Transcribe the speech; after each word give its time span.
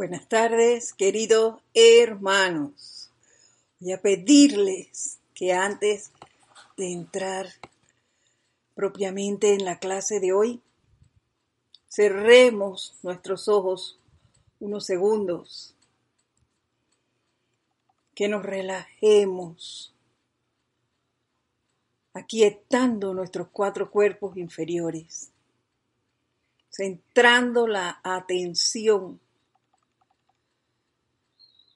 Buenas 0.00 0.30
tardes, 0.30 0.94
queridos 0.94 1.60
hermanos. 1.74 3.10
Voy 3.80 3.92
a 3.92 4.00
pedirles 4.00 5.18
que 5.34 5.52
antes 5.52 6.10
de 6.78 6.90
entrar 6.90 7.48
propiamente 8.74 9.52
en 9.52 9.66
la 9.66 9.78
clase 9.78 10.18
de 10.18 10.32
hoy, 10.32 10.62
cerremos 11.86 12.94
nuestros 13.02 13.46
ojos 13.46 14.00
unos 14.58 14.86
segundos, 14.86 15.74
que 18.14 18.26
nos 18.26 18.42
relajemos, 18.42 19.92
aquietando 22.14 23.12
nuestros 23.12 23.48
cuatro 23.52 23.90
cuerpos 23.90 24.38
inferiores, 24.38 25.30
centrando 26.70 27.66
la 27.66 28.00
atención 28.02 29.20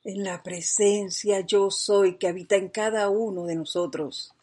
en 0.04 0.22
la 0.22 0.42
presencia 0.42 1.40
yo 1.40 1.70
soy 1.70 2.18
que 2.18 2.28
habita 2.28 2.56
en 2.56 2.68
cada 2.68 3.08
uno 3.08 3.46
de 3.46 3.56
nosotros, 3.56 4.34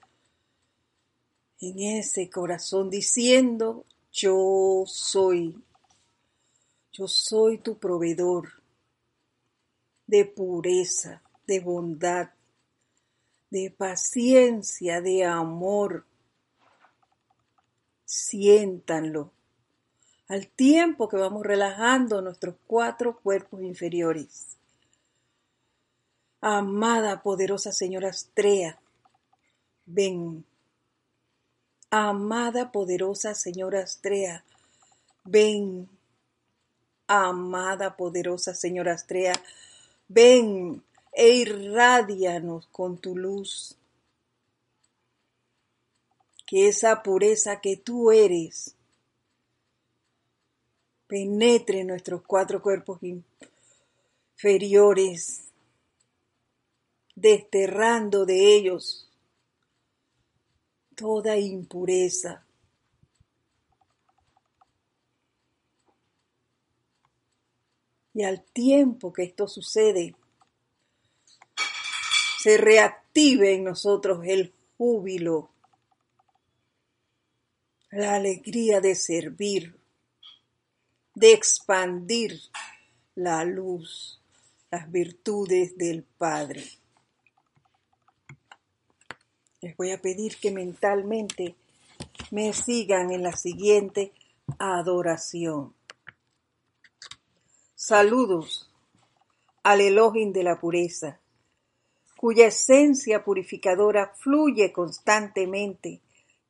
en 1.59 1.79
ese 1.79 2.29
corazón 2.29 2.89
diciendo 2.89 3.85
yo 4.11 4.83
soy, 4.87 5.63
yo 6.91 7.07
soy 7.07 7.59
tu 7.59 7.77
proveedor 7.77 8.49
de 10.07 10.25
pureza, 10.25 11.21
de 11.47 11.59
bondad, 11.59 12.31
de 13.51 13.69
paciencia, 13.69 14.99
de 14.99 15.23
amor. 15.23 16.05
Siéntanlo 18.03 19.31
al 20.27 20.47
tiempo 20.47 21.07
que 21.07 21.17
vamos 21.17 21.45
relajando 21.45 22.21
nuestros 22.21 22.55
cuatro 22.65 23.19
cuerpos 23.19 23.61
inferiores. 23.61 24.57
Amada 26.43 27.21
poderosa 27.21 27.71
señora 27.71 28.09
Astrea, 28.09 28.81
ven. 29.85 30.43
Amada 31.91 32.71
poderosa 32.71 33.35
señora 33.35 33.83
Astrea, 33.83 34.43
ven. 35.23 35.87
Amada 37.05 37.95
poderosa 37.95 38.55
señora 38.55 38.93
Astrea, 38.93 39.33
ven 40.07 40.83
e 41.11 41.29
irradianos 41.29 42.65
con 42.71 42.97
tu 42.97 43.15
luz. 43.15 43.77
Que 46.47 46.69
esa 46.69 47.03
pureza 47.03 47.61
que 47.61 47.77
tú 47.77 48.11
eres 48.11 48.75
penetre 51.05 51.83
nuestros 51.83 52.23
cuatro 52.23 52.63
cuerpos 52.63 52.99
inferiores 54.33 55.50
desterrando 57.15 58.25
de 58.25 58.55
ellos 58.55 59.09
toda 60.95 61.37
impureza. 61.37 62.45
Y 68.13 68.23
al 68.23 68.43
tiempo 68.43 69.13
que 69.13 69.23
esto 69.23 69.47
sucede, 69.47 70.15
se 72.39 72.57
reactive 72.57 73.53
en 73.53 73.63
nosotros 73.63 74.23
el 74.25 74.53
júbilo, 74.77 75.49
la 77.89 78.15
alegría 78.15 78.81
de 78.81 78.95
servir, 78.95 79.79
de 81.15 81.33
expandir 81.33 82.39
la 83.15 83.45
luz, 83.45 84.21
las 84.71 84.91
virtudes 84.91 85.77
del 85.77 86.03
Padre 86.03 86.80
les 89.61 89.77
voy 89.77 89.91
a 89.91 90.01
pedir 90.01 90.37
que 90.37 90.51
mentalmente 90.51 91.55
me 92.31 92.51
sigan 92.51 93.11
en 93.11 93.21
la 93.21 93.33
siguiente 93.33 94.11
adoración. 94.57 95.75
Saludos 97.75 98.71
al 99.63 99.81
Elohim 99.81 100.33
de 100.33 100.43
la 100.43 100.59
pureza, 100.59 101.19
cuya 102.17 102.47
esencia 102.47 103.23
purificadora 103.23 104.13
fluye 104.15 104.71
constantemente 104.71 106.01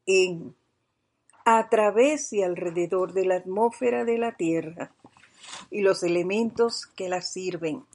en, 0.06 0.56
a 1.44 1.68
través 1.70 2.32
y 2.32 2.44
alrededor 2.44 3.12
de 3.12 3.26
la 3.26 3.36
atmósfera 3.36 4.06
de 4.06 4.18
la 4.18 4.38
Tierra 4.38 4.94
y 5.70 5.82
los 5.82 6.04
elementos 6.04 6.86
que 6.96 7.10
la 7.10 7.22
sirven. 7.22 7.86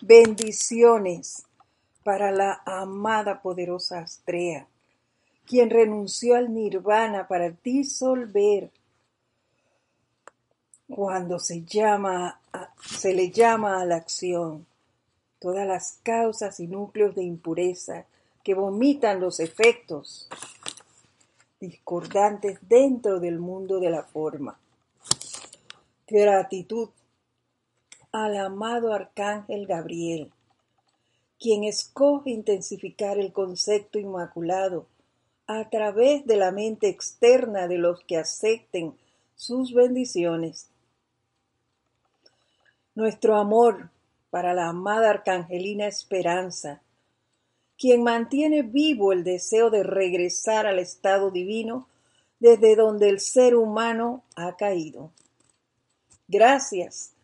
Bendiciones 0.00 1.47
para 2.08 2.32
la 2.32 2.62
amada 2.64 3.42
poderosa 3.42 3.98
Astrea, 3.98 4.66
quien 5.44 5.68
renunció 5.68 6.36
al 6.36 6.54
nirvana 6.54 7.28
para 7.28 7.50
disolver 7.50 8.70
cuando 10.88 11.38
se 11.38 11.64
llama 11.64 12.40
se 12.82 13.12
le 13.12 13.30
llama 13.30 13.82
a 13.82 13.84
la 13.84 13.96
acción 13.96 14.64
todas 15.38 15.66
las 15.66 15.98
causas 16.02 16.58
y 16.60 16.66
núcleos 16.66 17.14
de 17.14 17.24
impureza 17.24 18.06
que 18.42 18.54
vomitan 18.54 19.20
los 19.20 19.38
efectos 19.38 20.30
discordantes 21.60 22.58
dentro 22.62 23.20
del 23.20 23.38
mundo 23.38 23.80
de 23.80 23.90
la 23.90 24.02
forma. 24.02 24.58
Gratitud 26.06 26.88
al 28.12 28.34
amado 28.38 28.94
arcángel 28.94 29.66
Gabriel, 29.66 30.32
quien 31.38 31.64
escoge 31.64 32.30
intensificar 32.30 33.18
el 33.18 33.32
concepto 33.32 33.98
inmaculado 33.98 34.86
a 35.46 35.68
través 35.70 36.26
de 36.26 36.36
la 36.36 36.52
mente 36.52 36.88
externa 36.88 37.68
de 37.68 37.78
los 37.78 38.02
que 38.04 38.16
acepten 38.16 38.96
sus 39.34 39.72
bendiciones. 39.72 40.68
Nuestro 42.94 43.36
amor 43.36 43.90
para 44.30 44.52
la 44.52 44.68
amada 44.68 45.10
Arcangelina 45.10 45.86
Esperanza, 45.86 46.82
quien 47.78 48.02
mantiene 48.02 48.62
vivo 48.62 49.12
el 49.12 49.24
deseo 49.24 49.70
de 49.70 49.84
regresar 49.84 50.66
al 50.66 50.80
estado 50.80 51.30
divino 51.30 51.88
desde 52.40 52.76
donde 52.76 53.08
el 53.08 53.20
ser 53.20 53.54
humano 53.54 54.24
ha 54.34 54.56
caído. 54.56 55.12
Gracias 56.26 57.14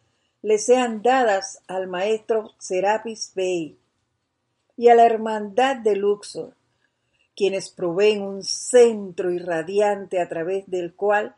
le 0.44 0.58
sean 0.58 1.00
dadas 1.02 1.62
al 1.68 1.88
maestro 1.88 2.52
Serapis 2.58 3.32
Bey, 3.34 3.78
y 4.76 4.88
a 4.88 4.94
la 4.94 5.06
Hermandad 5.06 5.76
de 5.76 5.96
Luxor, 5.96 6.54
quienes 7.36 7.70
proveen 7.70 8.22
un 8.22 8.42
centro 8.42 9.30
irradiante 9.30 10.20
a 10.20 10.28
través 10.28 10.68
del 10.68 10.94
cual 10.94 11.34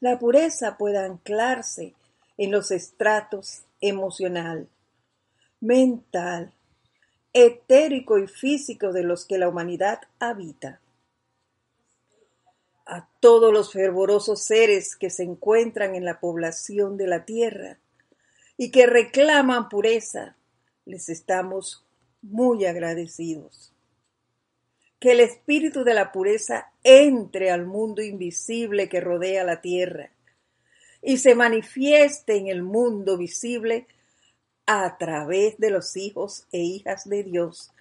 la 0.00 0.18
pureza 0.18 0.76
pueda 0.76 1.04
anclarse 1.04 1.94
en 2.36 2.50
los 2.50 2.70
estratos 2.70 3.62
emocional, 3.80 4.68
mental, 5.60 6.52
etérico 7.32 8.18
y 8.18 8.26
físico 8.26 8.92
de 8.92 9.04
los 9.04 9.24
que 9.24 9.38
la 9.38 9.48
humanidad 9.48 10.00
habita. 10.18 10.80
A 12.84 13.08
todos 13.20 13.52
los 13.52 13.72
fervorosos 13.72 14.42
seres 14.42 14.96
que 14.96 15.08
se 15.08 15.22
encuentran 15.22 15.94
en 15.94 16.04
la 16.04 16.20
población 16.20 16.96
de 16.96 17.06
la 17.06 17.24
tierra 17.24 17.78
y 18.56 18.70
que 18.70 18.86
reclaman 18.86 19.68
pureza, 19.68 20.36
les 20.84 21.08
estamos 21.08 21.84
muy 22.22 22.64
agradecidos. 22.64 23.72
Que 24.98 25.12
el 25.12 25.20
espíritu 25.20 25.84
de 25.84 25.94
la 25.94 26.12
pureza 26.12 26.72
entre 26.84 27.50
al 27.50 27.66
mundo 27.66 28.02
invisible 28.02 28.88
que 28.88 29.00
rodea 29.00 29.44
la 29.44 29.60
tierra 29.60 30.10
y 31.02 31.18
se 31.18 31.34
manifieste 31.34 32.36
en 32.36 32.46
el 32.46 32.62
mundo 32.62 33.18
visible 33.18 33.86
a 34.66 34.96
través 34.96 35.58
de 35.58 35.70
los 35.70 35.96
hijos 35.96 36.46
e 36.52 36.60
hijas 36.60 37.08
de 37.08 37.24
Dios 37.24 37.72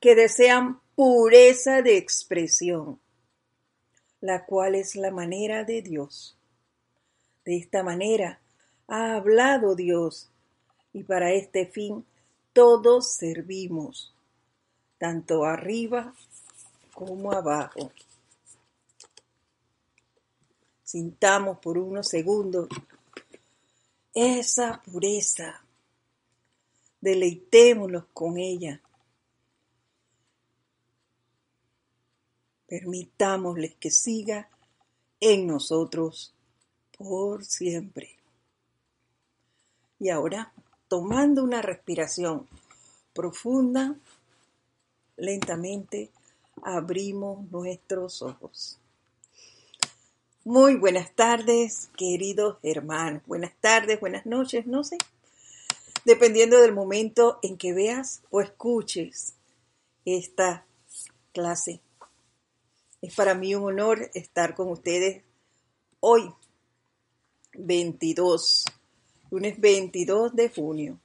que 0.00 0.14
desean 0.14 0.80
pureza 0.94 1.82
de 1.82 1.96
expresión, 1.96 3.00
la 4.20 4.44
cual 4.44 4.74
es 4.74 4.94
la 4.94 5.10
manera 5.10 5.64
de 5.64 5.82
Dios. 5.82 6.36
De 7.44 7.56
esta 7.56 7.82
manera 7.82 8.40
ha 8.86 9.14
hablado 9.14 9.74
Dios 9.74 10.30
y 10.92 11.04
para 11.04 11.32
este 11.32 11.66
fin 11.66 12.04
todos 12.56 13.12
servimos, 13.12 14.14
tanto 14.96 15.44
arriba 15.44 16.14
como 16.94 17.30
abajo. 17.30 17.92
Sintamos 20.82 21.58
por 21.58 21.76
unos 21.76 22.08
segundos 22.08 22.66
esa 24.14 24.80
pureza. 24.82 25.60
Deleitémonos 26.98 28.06
con 28.14 28.38
ella. 28.38 28.80
Permitámosles 32.66 33.74
que 33.74 33.90
siga 33.90 34.48
en 35.20 35.46
nosotros 35.46 36.32
por 36.96 37.44
siempre. 37.44 38.16
Y 39.98 40.08
ahora, 40.08 40.54
tomando 40.88 41.42
una 41.42 41.62
respiración 41.62 42.46
profunda, 43.12 43.96
lentamente 45.16 46.10
abrimos 46.62 47.50
nuestros 47.50 48.22
ojos. 48.22 48.78
Muy 50.44 50.76
buenas 50.76 51.12
tardes, 51.12 51.90
queridos 51.96 52.58
hermanos. 52.62 53.22
Buenas 53.26 53.52
tardes, 53.60 53.98
buenas 53.98 54.26
noches, 54.26 54.66
no 54.66 54.84
sé. 54.84 54.96
Dependiendo 56.04 56.60
del 56.60 56.72
momento 56.72 57.40
en 57.42 57.56
que 57.56 57.72
veas 57.72 58.22
o 58.30 58.40
escuches 58.40 59.34
esta 60.04 60.64
clase. 61.32 61.80
Es 63.02 63.14
para 63.14 63.34
mí 63.34 63.54
un 63.54 63.64
honor 63.64 64.10
estar 64.14 64.54
con 64.54 64.70
ustedes 64.70 65.24
hoy, 65.98 66.32
22, 67.54 68.64
lunes 69.30 69.60
22 69.60 70.34
de 70.34 70.48
junio. 70.48 71.00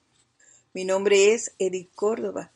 Mi 0.73 0.85
nombre 0.85 1.33
es 1.33 1.53
Edith 1.57 1.91
Córdoba 1.95 2.51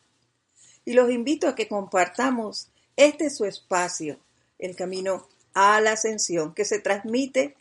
y 0.85 0.94
los 0.94 1.09
invito 1.09 1.47
a 1.47 1.56
que 1.56 1.67
compartamos 1.67 2.69
este 2.95 3.29
su 3.29 3.45
espacio, 3.45 4.19
el 4.59 4.75
camino 4.75 5.27
a 5.53 5.81
la 5.81 5.94
ascensión, 5.94 6.53
que 6.53 6.65
se 6.65 6.79
transmite 6.79 7.56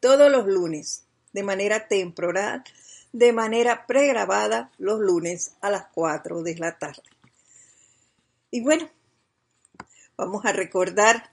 todos 0.00 0.30
los 0.30 0.46
lunes 0.46 1.04
de 1.32 1.42
manera 1.42 1.88
temporal, 1.88 2.62
de 3.12 3.32
manera 3.32 3.86
pregrabada 3.86 4.70
los 4.78 5.00
lunes 5.00 5.52
a 5.60 5.70
las 5.70 5.86
4 5.94 6.42
de 6.42 6.54
la 6.56 6.78
tarde. 6.78 7.02
Y 8.50 8.60
bueno, 8.60 8.88
vamos 10.16 10.44
a 10.44 10.52
recordar 10.52 11.30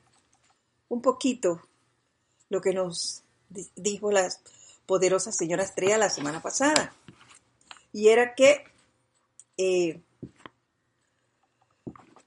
un 0.89 1.01
poquito 1.01 1.61
lo 2.49 2.61
que 2.61 2.73
nos 2.73 3.23
dijo 3.75 4.11
la 4.11 4.29
poderosa 4.85 5.31
señora 5.31 5.63
Estrella 5.63 5.97
la 5.97 6.09
semana 6.09 6.41
pasada. 6.41 6.93
Y 7.91 8.09
era 8.09 8.35
que 8.35 8.63
eh, 9.57 10.01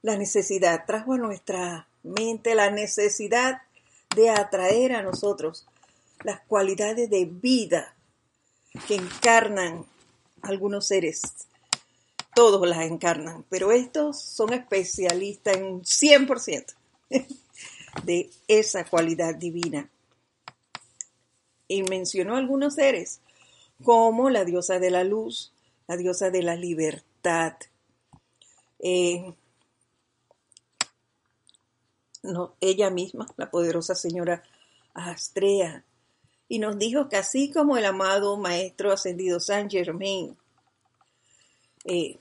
la 0.01 0.17
necesidad, 0.17 0.85
trajo 0.85 1.13
a 1.13 1.17
nuestra 1.17 1.87
mente 2.03 2.55
la 2.55 2.71
necesidad 2.71 3.61
de 4.15 4.29
atraer 4.29 4.93
a 4.93 5.03
nosotros 5.03 5.67
las 6.23 6.41
cualidades 6.41 7.09
de 7.09 7.25
vida 7.25 7.95
que 8.87 8.95
encarnan 8.95 9.85
algunos 10.41 10.87
seres. 10.87 11.21
Todos 12.33 12.67
las 12.67 12.85
encarnan, 12.85 13.43
pero 13.49 13.71
estos 13.71 14.21
son 14.21 14.53
especialistas 14.53 15.57
en 15.57 15.81
100% 15.81 16.73
de 18.03 18.29
esa 18.47 18.85
cualidad 18.85 19.35
divina. 19.35 19.89
Y 21.69 21.83
mencionó 21.83 22.35
algunos 22.35 22.73
seres, 22.73 23.21
como 23.85 24.29
la 24.29 24.43
diosa 24.43 24.79
de 24.79 24.91
la 24.91 25.05
luz, 25.05 25.53
la 25.87 25.95
diosa 25.95 26.29
de 26.29 26.43
la 26.43 26.57
libertad, 26.57 27.53
eh, 28.79 29.33
no, 32.23 32.55
ella 32.59 32.89
misma, 32.89 33.27
la 33.37 33.49
poderosa 33.49 33.95
señora 33.95 34.43
Astrea, 34.93 35.85
y 36.49 36.59
nos 36.59 36.77
dijo 36.77 37.07
que 37.07 37.17
así 37.17 37.51
como 37.51 37.77
el 37.77 37.85
amado 37.85 38.35
Maestro 38.35 38.91
Ascendido 38.91 39.39
San 39.39 39.69
Germain 39.69 40.35
eh, 41.85 42.17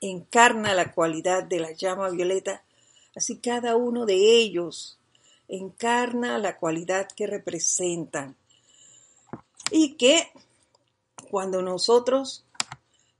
encarna 0.00 0.74
la 0.74 0.92
cualidad 0.92 1.42
de 1.42 1.60
la 1.60 1.72
llama 1.72 2.08
violeta, 2.10 2.62
así 3.16 3.38
cada 3.38 3.76
uno 3.76 4.06
de 4.06 4.14
ellos 4.14 4.98
encarna 5.48 6.38
la 6.38 6.56
cualidad 6.58 7.08
que 7.14 7.26
representan. 7.26 8.36
Y 9.74 9.94
que 9.94 10.30
cuando 11.30 11.62
nosotros, 11.62 12.44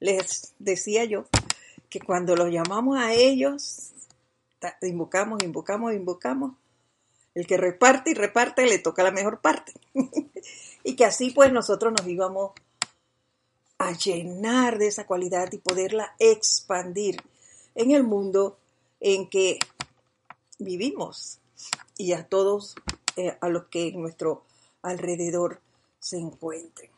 les 0.01 0.53
decía 0.59 1.05
yo, 1.05 1.25
que 1.89 1.99
cuando 1.99 2.37
los 2.37 2.51
llamamos 2.51 2.99
a 2.99 3.15
ellos, 3.15 3.93
invocamos, 4.83 5.43
invocamos, 5.43 5.95
invocamos. 5.95 6.53
El 7.35 7.47
que 7.47 7.57
reparte 7.57 8.11
y 8.11 8.15
reparte 8.15 8.67
le 8.67 8.79
toca 8.79 9.03
la 9.03 9.11
mejor 9.11 9.41
parte. 9.41 9.73
y 10.85 10.95
que 10.95 11.07
así 11.07 11.31
pues 11.31 11.51
nosotros 11.51 11.95
nos 11.97 12.07
íbamos 12.07 12.53
a 13.79 13.93
llenar 13.93 14.77
de 14.77 14.89
esa 14.89 15.07
cualidad 15.07 15.51
y 15.53 15.59
poderla 15.59 16.15
expandir 16.19 17.23
en 17.75 17.93
el 17.93 18.05
mundo 18.05 18.59
en 19.01 19.29
que 19.31 19.59
vivimos 20.59 21.39
y 21.97 22.13
a 22.13 22.29
todos 22.29 22.75
eh, 23.17 23.37
a 23.41 23.49
los 23.49 23.65
que 23.69 23.89
en 23.89 24.03
nuestro 24.03 24.45
alrededor 24.83 25.61
se 26.03 26.19
encuentren. 26.19 26.91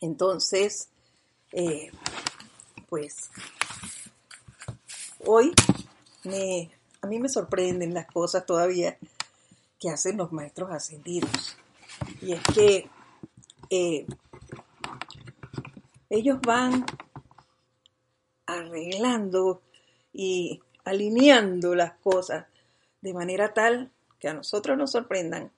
Entonces, 0.00 0.88
eh, 1.52 1.92
pues 2.88 3.30
hoy 5.26 5.52
a 7.02 7.06
mí 7.06 7.18
me 7.18 7.28
sorprenden 7.28 7.92
las 7.92 8.06
cosas 8.06 8.46
todavía 8.46 8.96
que 9.78 9.90
hacen 9.90 10.16
los 10.16 10.32
maestros 10.32 10.70
ascendidos. 10.70 11.56
Y 12.22 12.32
es 12.32 12.40
que 12.54 12.88
eh, 13.68 14.06
ellos 16.08 16.40
van 16.40 16.86
arreglando 18.46 19.60
y 20.12 20.62
alineando 20.84 21.74
las 21.74 21.92
cosas 21.98 22.46
de 23.02 23.12
manera 23.12 23.52
tal 23.52 23.92
que 24.18 24.28
a 24.28 24.34
nosotros 24.34 24.78
nos 24.78 24.92
sorprendan, 24.92 25.52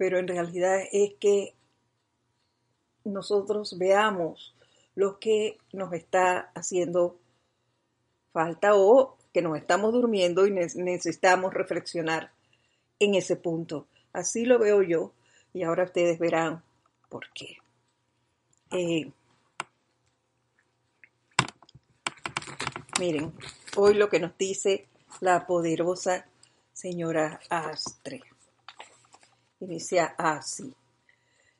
pero 0.00 0.18
en 0.18 0.28
realidad 0.28 0.80
es 0.92 1.12
que 1.20 1.52
nosotros 3.04 3.76
veamos 3.76 4.56
lo 4.94 5.18
que 5.20 5.58
nos 5.74 5.92
está 5.92 6.50
haciendo 6.54 7.18
falta 8.32 8.74
o 8.74 9.18
que 9.34 9.42
nos 9.42 9.58
estamos 9.58 9.92
durmiendo 9.92 10.46
y 10.46 10.52
necesitamos 10.52 11.52
reflexionar 11.52 12.32
en 12.98 13.14
ese 13.14 13.36
punto. 13.36 13.88
Así 14.14 14.46
lo 14.46 14.58
veo 14.58 14.82
yo 14.82 15.12
y 15.52 15.64
ahora 15.64 15.84
ustedes 15.84 16.18
verán 16.18 16.62
por 17.10 17.30
qué. 17.34 17.58
Eh, 18.70 19.12
miren, 22.98 23.34
hoy 23.76 23.92
lo 23.92 24.08
que 24.08 24.18
nos 24.18 24.38
dice 24.38 24.88
la 25.20 25.46
poderosa 25.46 26.26
señora 26.72 27.38
Astre. 27.50 28.29
Inicia 29.60 30.14
así. 30.18 30.74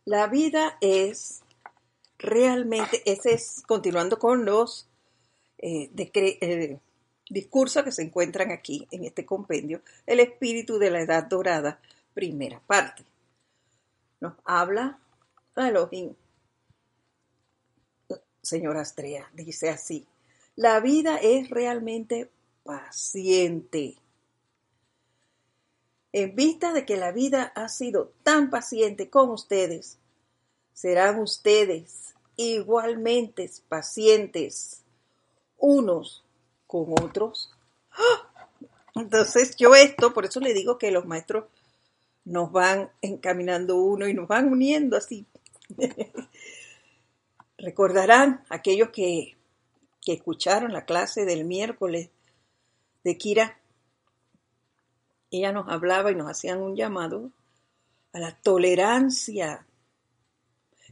La 0.05 0.26
vida 0.26 0.79
es 0.81 1.43
realmente, 2.19 3.02
ese 3.05 3.35
es, 3.35 3.62
continuando 3.66 4.19
con 4.19 4.45
los 4.45 4.88
eh, 5.59 5.90
eh 5.95 6.80
discursos 7.30 7.85
que 7.85 7.92
se 7.92 8.02
encuentran 8.02 8.50
aquí 8.50 8.88
en 8.90 9.04
este 9.04 9.25
compendio, 9.25 9.83
el 10.04 10.21
espíritu 10.21 10.78
de 10.78 10.90
la 10.90 11.00
edad 11.00 11.25
dorada, 11.25 11.80
primera 12.12 12.61
parte. 12.61 13.04
Nos 14.21 14.35
habla 14.45 14.99
Elohim. 15.57 16.14
Señora 18.42 18.80
Astrea, 18.80 19.30
dice 19.35 19.71
así, 19.71 20.07
la 20.57 20.80
vida 20.80 21.19
es 21.19 21.50
realmente 21.50 22.30
paciente. 22.64 23.97
En 26.12 26.35
vista 26.35 26.73
de 26.73 26.85
que 26.85 26.97
la 26.97 27.12
vida 27.12 27.52
ha 27.55 27.69
sido 27.69 28.12
tan 28.23 28.50
paciente 28.50 29.11
con 29.11 29.31
ustedes, 29.31 29.99
serán 30.73 31.21
ustedes 31.21 32.14
igualmente 32.37 33.49
pacientes 33.69 34.83
unos 35.59 36.25
con 36.67 36.93
otros. 37.02 37.52
Entonces 38.95 39.57
yo 39.57 39.75
esto, 39.75 40.12
por 40.12 40.25
eso 40.25 40.40
le 40.40 40.55
digo 40.55 40.79
que 40.79 40.90
los 40.90 41.07
maestros 41.07 41.45
nos 42.25 42.50
van 42.50 42.90
encaminando 43.02 43.76
uno 43.76 44.09
y 44.09 44.14
nos 44.14 44.26
van 44.26 44.50
uniendo 44.50 44.97
así. 44.97 45.26
Recordarán 47.59 48.45
aquellos 48.49 48.88
que, 48.90 49.37
que 50.00 50.14
escucharon 50.14 50.73
la 50.73 50.85
clase 50.85 51.25
del 51.25 51.45
miércoles 51.45 52.11
de 53.05 53.19
Kira. 53.19 53.60
Ella 55.31 55.53
nos 55.53 55.69
hablaba 55.69 56.11
y 56.11 56.15
nos 56.15 56.29
hacían 56.29 56.61
un 56.61 56.77
llamado 56.77 57.31
a 58.13 58.19
la 58.19 58.37
tolerancia. 58.37 59.67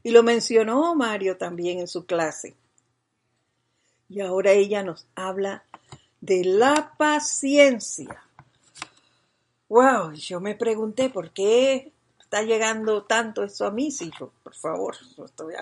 Y 0.02 0.10
lo 0.10 0.22
mencionó 0.22 0.94
Mario 0.94 1.36
también 1.36 1.80
en 1.80 1.88
su 1.88 2.06
clase. 2.06 2.56
Y 4.08 4.20
ahora 4.20 4.52
ella 4.52 4.82
nos 4.82 5.06
habla 5.14 5.64
de 6.20 6.44
la 6.44 6.94
paciencia. 6.96 8.22
Wow, 9.68 10.12
yo 10.12 10.40
me 10.40 10.54
pregunté 10.54 11.10
por 11.10 11.30
qué 11.30 11.92
está 12.18 12.42
llegando 12.42 13.04
tanto 13.04 13.42
eso 13.42 13.66
a 13.66 13.70
mí, 13.70 13.90
si 13.90 14.10
yo, 14.18 14.32
por 14.42 14.54
favor, 14.54 14.96
no, 15.16 15.24
estoy, 15.26 15.54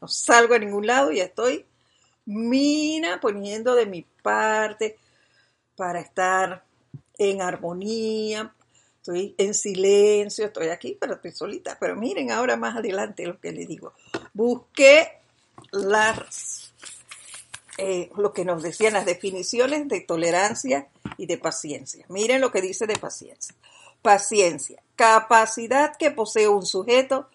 no 0.00 0.08
salgo 0.08 0.54
a 0.54 0.58
ningún 0.58 0.86
lado 0.86 1.10
y 1.10 1.20
estoy 1.20 1.66
mina 2.24 3.20
poniendo 3.20 3.74
de 3.74 3.86
mi 3.86 4.02
parte 4.22 4.98
para 5.76 6.00
estar 6.00 6.64
en 7.20 7.42
armonía, 7.42 8.54
estoy 8.96 9.34
en 9.36 9.52
silencio, 9.54 10.46
estoy 10.46 10.68
aquí, 10.68 10.96
pero 10.98 11.14
estoy 11.14 11.32
solita. 11.32 11.76
Pero 11.78 11.96
miren 11.96 12.30
ahora 12.30 12.56
más 12.56 12.76
adelante 12.76 13.26
lo 13.26 13.38
que 13.38 13.52
le 13.52 13.66
digo. 13.66 13.92
busqué 14.32 15.20
las, 15.70 16.72
eh, 17.76 18.10
lo 18.16 18.32
que 18.32 18.44
nos 18.44 18.62
decían 18.62 18.94
las 18.94 19.04
definiciones 19.04 19.86
de 19.88 20.00
tolerancia 20.00 20.88
y 21.18 21.26
de 21.26 21.36
paciencia. 21.36 22.06
Miren 22.08 22.40
lo 22.40 22.50
que 22.50 22.62
dice 22.62 22.86
de 22.86 22.96
paciencia. 22.96 23.54
Paciencia, 24.00 24.82
capacidad 24.96 25.94
que 25.96 26.10
posee 26.10 26.48
un 26.48 26.64
sujeto 26.64 27.28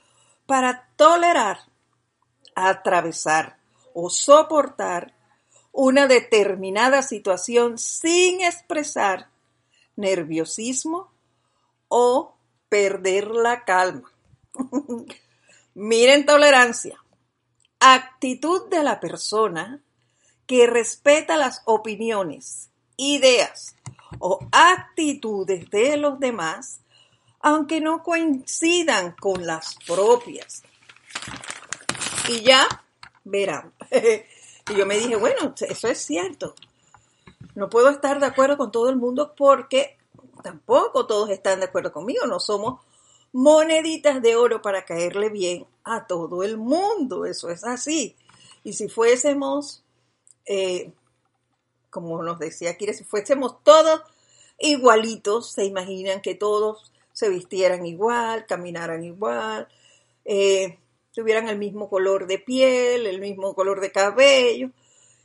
para 0.48 0.90
tolerar, 0.96 1.60
atravesar 2.56 3.58
o 3.94 4.10
soportar 4.10 5.14
una 5.72 6.08
determinada 6.08 7.04
situación 7.04 7.78
sin 7.78 8.42
expresar 8.42 9.30
nerviosismo 9.96 11.12
o 11.88 12.36
perder 12.70 13.28
la 13.28 13.64
calma. 13.66 14.12
Miren 15.74 16.26
tolerancia. 16.26 17.00
Actitud 17.80 18.70
de 18.70 18.84
la 18.84 19.00
persona 19.00 19.82
que 20.48 20.68
respeta 20.68 21.38
las 21.38 21.62
opiniones, 21.66 22.70
ideas 22.98 23.76
o 24.20 24.40
actitudes 24.52 25.70
de 25.70 25.98
los 25.98 26.20
demás, 26.20 26.82
aunque 27.42 27.82
no 27.82 28.04
coincidan 28.04 29.16
con 29.20 29.46
las 29.46 29.76
propias. 29.86 30.64
Y 32.30 32.42
ya 32.42 32.68
verán. 33.24 33.74
y 33.92 34.76
yo 34.76 34.86
me 34.86 34.98
dije, 34.98 35.16
bueno, 35.16 35.54
eso 35.68 35.88
es 35.88 36.00
cierto. 36.00 36.56
No 37.56 37.70
puedo 37.70 37.90
estar 37.90 38.20
de 38.20 38.26
acuerdo 38.26 38.58
con 38.58 38.72
todo 38.72 38.90
el 38.90 38.98
mundo 38.98 39.34
porque 39.36 39.98
tampoco 40.44 41.08
todos 41.08 41.30
están 41.30 41.60
de 41.60 41.66
acuerdo 41.66 41.92
conmigo. 41.92 42.26
No 42.28 42.40
somos 42.40 42.82
moneditas 43.32 44.22
de 44.22 44.36
oro 44.36 44.62
para 44.62 44.86
caerle 44.86 45.30
bien 45.30 45.66
a 45.84 46.06
todo 46.08 46.44
el 46.44 46.58
mundo. 46.58 47.26
Eso 47.26 47.50
es 47.50 47.64
así. 47.64 48.16
Y 48.64 48.74
si 48.74 48.90
fuésemos, 48.90 49.84
eh, 50.46 50.92
como 51.90 52.22
nos 52.24 52.40
decía 52.40 52.78
Kira, 52.78 52.94
si 52.94 53.04
fuésemos 53.04 53.64
todos 53.64 54.02
igualitos, 54.60 55.52
se 55.52 55.66
imaginan 55.66 56.22
que 56.22 56.36
todos 56.36 56.92
se 57.14 57.30
vistieran 57.30 57.86
igual, 57.86 58.46
caminaran 58.46 59.04
igual, 59.04 59.68
eh, 60.26 60.80
tuvieran 61.14 61.48
el 61.48 61.58
mismo 61.58 61.90
color 61.90 62.28
de 62.28 62.40
piel, 62.40 63.08
el 63.08 63.22
mismo 63.22 63.56
color 63.56 63.80
de 63.80 63.92
cabello, 63.92 64.72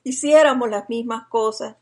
hiciéramos 0.05 0.71
las 0.71 0.89
mismas 0.89 1.27
cosas, 1.29 1.77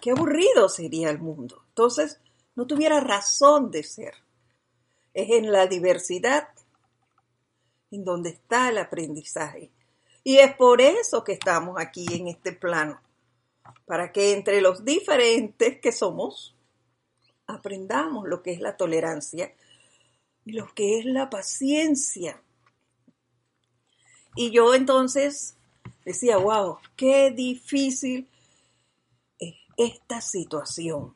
qué 0.00 0.10
aburrido 0.10 0.68
sería 0.68 1.10
el 1.10 1.18
mundo. 1.18 1.64
Entonces, 1.68 2.20
no 2.54 2.66
tuviera 2.66 3.00
razón 3.00 3.70
de 3.70 3.82
ser 3.82 4.14
es 5.14 5.30
en 5.30 5.50
la 5.50 5.66
diversidad 5.66 6.48
en 7.90 8.04
donde 8.04 8.30
está 8.30 8.68
el 8.68 8.78
aprendizaje. 8.78 9.70
Y 10.22 10.38
es 10.38 10.54
por 10.54 10.80
eso 10.80 11.24
que 11.24 11.32
estamos 11.32 11.76
aquí 11.78 12.06
en 12.12 12.28
este 12.28 12.52
plano, 12.52 13.00
para 13.86 14.12
que 14.12 14.32
entre 14.32 14.60
los 14.60 14.84
diferentes 14.84 15.80
que 15.80 15.92
somos, 15.92 16.54
aprendamos 17.46 18.28
lo 18.28 18.42
que 18.42 18.52
es 18.52 18.60
la 18.60 18.76
tolerancia 18.76 19.52
y 20.44 20.52
lo 20.52 20.72
que 20.74 21.00
es 21.00 21.04
la 21.04 21.30
paciencia. 21.30 22.40
Y 24.36 24.50
yo 24.50 24.74
entonces 24.74 25.56
decía, 26.04 26.36
wow, 26.36 26.78
qué 26.94 27.32
difícil 27.32 28.28
esta 29.80 30.20
situación. 30.20 31.14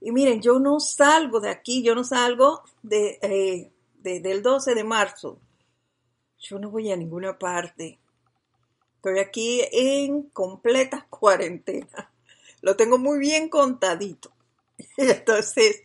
Y 0.00 0.10
miren, 0.10 0.42
yo 0.42 0.58
no 0.58 0.80
salgo 0.80 1.40
de 1.40 1.48
aquí, 1.48 1.82
yo 1.82 1.94
no 1.94 2.04
salgo 2.04 2.62
de, 2.82 3.18
eh, 3.22 3.72
del 4.02 4.42
12 4.42 4.74
de 4.74 4.84
marzo. 4.84 5.38
Yo 6.38 6.58
no 6.58 6.70
voy 6.70 6.90
a 6.90 6.96
ninguna 6.96 7.38
parte. 7.38 7.98
Estoy 8.96 9.18
aquí 9.18 9.62
en 9.72 10.24
completa 10.24 11.06
cuarentena. 11.10 12.12
Lo 12.60 12.76
tengo 12.76 12.98
muy 12.98 13.18
bien 13.18 13.48
contadito. 13.48 14.32
Entonces, 14.96 15.82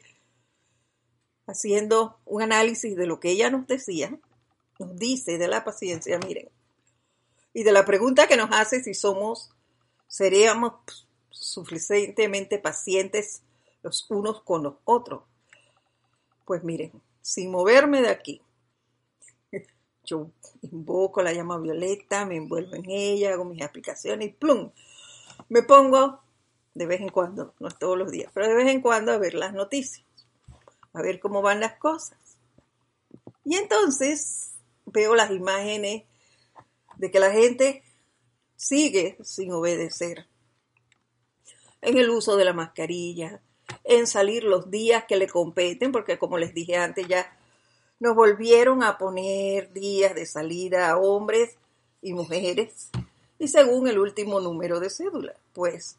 haciendo 1.45 2.19
un 2.25 2.41
análisis 2.41 2.95
de 2.95 3.05
lo 3.05 3.19
que 3.19 3.29
ella 3.29 3.51
nos 3.51 3.67
decía, 3.67 4.19
nos 4.79 4.95
dice 4.95 5.37
de 5.37 5.47
la 5.47 5.63
paciencia, 5.63 6.17
miren, 6.19 6.49
y 7.53 7.63
de 7.63 7.71
la 7.71 7.85
pregunta 7.85 8.27
que 8.27 8.37
nos 8.37 8.49
hace 8.51 8.83
si 8.83 8.93
somos, 8.93 9.51
seríamos 10.09 11.07
suficientemente 11.29 12.59
pacientes 12.59 13.43
los 13.81 14.05
unos 14.09 14.41
con 14.41 14.63
los 14.63 14.73
otros. 14.83 15.21
Pues 16.43 16.63
miren, 16.63 16.91
sin 17.21 17.51
moverme 17.51 18.01
de 18.01 18.09
aquí, 18.09 18.41
yo 20.03 20.31
invoco 20.63 21.21
la 21.21 21.31
llama 21.31 21.57
violeta, 21.59 22.25
me 22.25 22.35
envuelvo 22.35 22.75
en 22.75 22.89
ella, 22.89 23.31
hago 23.31 23.45
mis 23.45 23.61
aplicaciones 23.61 24.27
y 24.27 24.31
plum, 24.33 24.71
me 25.47 25.63
pongo 25.63 26.19
de 26.73 26.85
vez 26.85 27.01
en 27.01 27.09
cuando, 27.09 27.53
no 27.59 27.67
es 27.67 27.77
todos 27.77 27.97
los 27.97 28.11
días, 28.11 28.31
pero 28.33 28.47
de 28.47 28.55
vez 28.55 28.67
en 28.67 28.81
cuando 28.81 29.11
a 29.11 29.17
ver 29.17 29.35
las 29.35 29.53
noticias, 29.53 30.05
a 30.93 31.01
ver 31.01 31.19
cómo 31.19 31.41
van 31.41 31.59
las 31.59 31.75
cosas. 31.75 32.17
Y 33.45 33.55
entonces 33.55 34.51
veo 34.85 35.15
las 35.15 35.31
imágenes 35.31 36.03
de 36.97 37.11
que 37.11 37.19
la 37.19 37.31
gente 37.31 37.83
sigue 38.59 39.17
sin 39.23 39.53
obedecer. 39.53 40.27
En 41.81 41.97
el 41.97 42.09
uso 42.09 42.35
de 42.35 42.43
la 42.43 42.51
mascarilla, 42.51 43.41
en 43.85 44.05
salir 44.05 44.43
los 44.43 44.69
días 44.69 45.05
que 45.07 45.15
le 45.15 45.29
competen, 45.29 45.93
porque 45.93 46.19
como 46.19 46.37
les 46.37 46.53
dije 46.53 46.75
antes 46.75 47.07
ya 47.07 47.37
nos 48.01 48.15
volvieron 48.15 48.83
a 48.83 48.97
poner 48.97 49.71
días 49.71 50.13
de 50.13 50.25
salida 50.25 50.89
a 50.89 50.97
hombres 50.97 51.55
y 52.01 52.13
mujeres, 52.13 52.89
y 53.37 53.47
según 53.47 53.87
el 53.87 53.97
último 53.97 54.41
número 54.41 54.81
de 54.81 54.89
cédula, 54.89 55.35
pues 55.53 55.95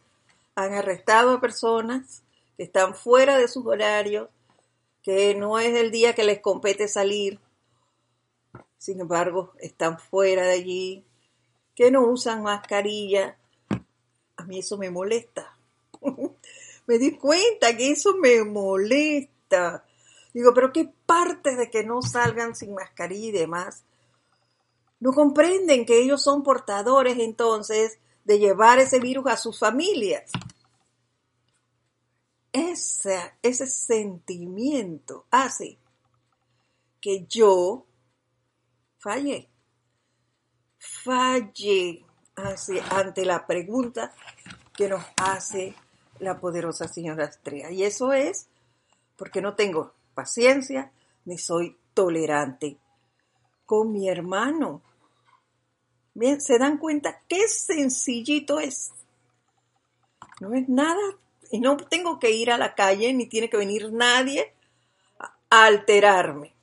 han 0.54 0.74
arrestado 0.74 1.32
a 1.32 1.40
personas 1.40 2.22
que 2.58 2.64
están 2.64 2.94
fuera 2.94 3.38
de 3.38 3.48
sus 3.48 3.64
horarios, 3.64 4.28
que 5.02 5.34
no 5.34 5.58
es 5.58 5.74
el 5.74 5.90
día 5.90 6.14
que 6.14 6.24
les 6.24 6.40
compete 6.40 6.88
salir, 6.88 7.40
sin 8.76 9.00
embargo, 9.00 9.52
están 9.60 9.98
fuera 9.98 10.42
de 10.42 10.52
allí, 10.52 11.04
que 11.80 11.90
no 11.90 12.02
usan 12.02 12.42
mascarilla. 12.42 13.38
A 14.36 14.44
mí 14.44 14.58
eso 14.58 14.76
me 14.76 14.90
molesta. 14.90 15.56
me 16.86 16.98
di 16.98 17.16
cuenta 17.16 17.74
que 17.74 17.92
eso 17.92 18.18
me 18.18 18.44
molesta. 18.44 19.82
Digo, 20.34 20.52
pero 20.52 20.74
qué 20.74 20.92
parte 21.06 21.56
de 21.56 21.70
que 21.70 21.82
no 21.82 22.02
salgan 22.02 22.54
sin 22.54 22.74
mascarilla 22.74 23.28
y 23.28 23.32
demás. 23.32 23.84
No 24.98 25.14
comprenden 25.14 25.86
que 25.86 26.02
ellos 26.02 26.22
son 26.22 26.42
portadores 26.42 27.18
entonces 27.18 27.98
de 28.24 28.38
llevar 28.38 28.78
ese 28.78 29.00
virus 29.00 29.28
a 29.28 29.38
sus 29.38 29.58
familias. 29.58 30.30
Ese, 32.52 33.18
ese 33.40 33.66
sentimiento 33.66 35.24
hace 35.30 35.78
que 37.00 37.24
yo 37.26 37.86
falle, 38.98 39.49
falle 40.80 42.04
ante 42.90 43.24
la 43.24 43.46
pregunta 43.46 44.12
que 44.74 44.88
nos 44.88 45.04
hace 45.16 45.74
la 46.18 46.40
poderosa 46.40 46.88
señora 46.88 47.26
Estrella. 47.26 47.70
Y 47.70 47.84
eso 47.84 48.12
es 48.12 48.48
porque 49.16 49.42
no 49.42 49.54
tengo 49.54 49.92
paciencia 50.14 50.90
ni 51.26 51.38
soy 51.38 51.76
tolerante 51.94 52.78
con 53.66 53.92
mi 53.92 54.08
hermano. 54.08 54.82
Bien, 56.14 56.40
se 56.40 56.58
dan 56.58 56.78
cuenta 56.78 57.20
qué 57.28 57.46
sencillito 57.46 58.58
es. 58.58 58.90
No 60.40 60.54
es 60.54 60.68
nada 60.68 61.00
y 61.50 61.60
no 61.60 61.76
tengo 61.76 62.18
que 62.18 62.30
ir 62.30 62.50
a 62.50 62.58
la 62.58 62.74
calle 62.74 63.12
ni 63.12 63.26
tiene 63.26 63.50
que 63.50 63.56
venir 63.56 63.92
nadie 63.92 64.54
a 65.50 65.66
alterarme. 65.66 66.54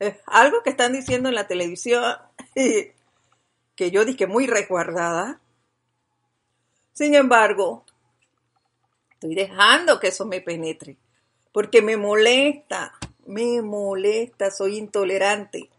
Algo 0.26 0.62
que 0.62 0.70
están 0.70 0.92
diciendo 0.92 1.28
en 1.28 1.34
la 1.36 1.46
televisión 1.46 2.16
que 2.54 3.90
yo 3.90 4.04
dije 4.04 4.26
muy 4.26 4.46
resguardada 4.46 5.40
sin 7.00 7.14
embargo, 7.14 7.86
estoy 9.12 9.34
dejando 9.34 9.98
que 9.98 10.08
eso 10.08 10.26
me 10.26 10.42
penetre, 10.42 10.98
porque 11.50 11.80
me 11.80 11.96
molesta, 11.96 12.92
me 13.24 13.62
molesta, 13.62 14.50
soy 14.50 14.76
intolerante. 14.76 15.70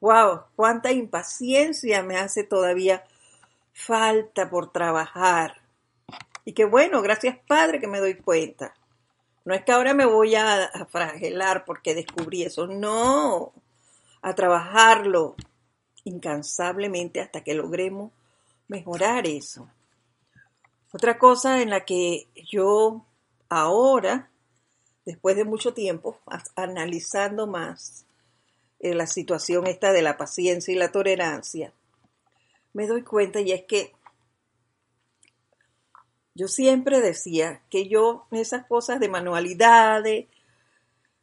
Wow, 0.00 0.46
cuánta 0.56 0.90
impaciencia 0.90 2.02
me 2.02 2.16
hace 2.16 2.42
todavía 2.42 3.04
falta 3.72 4.50
por 4.50 4.72
trabajar. 4.72 5.60
Y 6.44 6.54
qué 6.54 6.64
bueno, 6.64 7.00
gracias 7.00 7.38
Padre 7.46 7.78
que 7.78 7.86
me 7.86 8.00
doy 8.00 8.14
cuenta. 8.14 8.74
No 9.48 9.54
es 9.54 9.64
que 9.64 9.72
ahora 9.72 9.94
me 9.94 10.04
voy 10.04 10.34
a, 10.34 10.64
a 10.64 10.84
fragelar 10.84 11.64
porque 11.64 11.94
descubrí 11.94 12.42
eso, 12.42 12.66
no, 12.66 13.54
a 14.20 14.34
trabajarlo 14.34 15.36
incansablemente 16.04 17.22
hasta 17.22 17.42
que 17.42 17.54
logremos 17.54 18.12
mejorar 18.66 19.26
eso. 19.26 19.70
Otra 20.92 21.18
cosa 21.18 21.62
en 21.62 21.70
la 21.70 21.86
que 21.86 22.28
yo 22.52 23.06
ahora, 23.48 24.30
después 25.06 25.34
de 25.34 25.46
mucho 25.46 25.72
tiempo, 25.72 26.20
analizando 26.54 27.46
más 27.46 28.04
eh, 28.80 28.92
la 28.92 29.06
situación 29.06 29.66
esta 29.66 29.94
de 29.94 30.02
la 30.02 30.18
paciencia 30.18 30.74
y 30.74 30.76
la 30.76 30.92
tolerancia, 30.92 31.72
me 32.74 32.86
doy 32.86 33.02
cuenta 33.02 33.40
y 33.40 33.52
es 33.52 33.62
que 33.62 33.94
yo 36.38 36.46
siempre 36.46 37.00
decía 37.00 37.62
que 37.68 37.88
yo 37.88 38.28
esas 38.30 38.64
cosas 38.66 39.00
de 39.00 39.08
manualidades, 39.08 40.28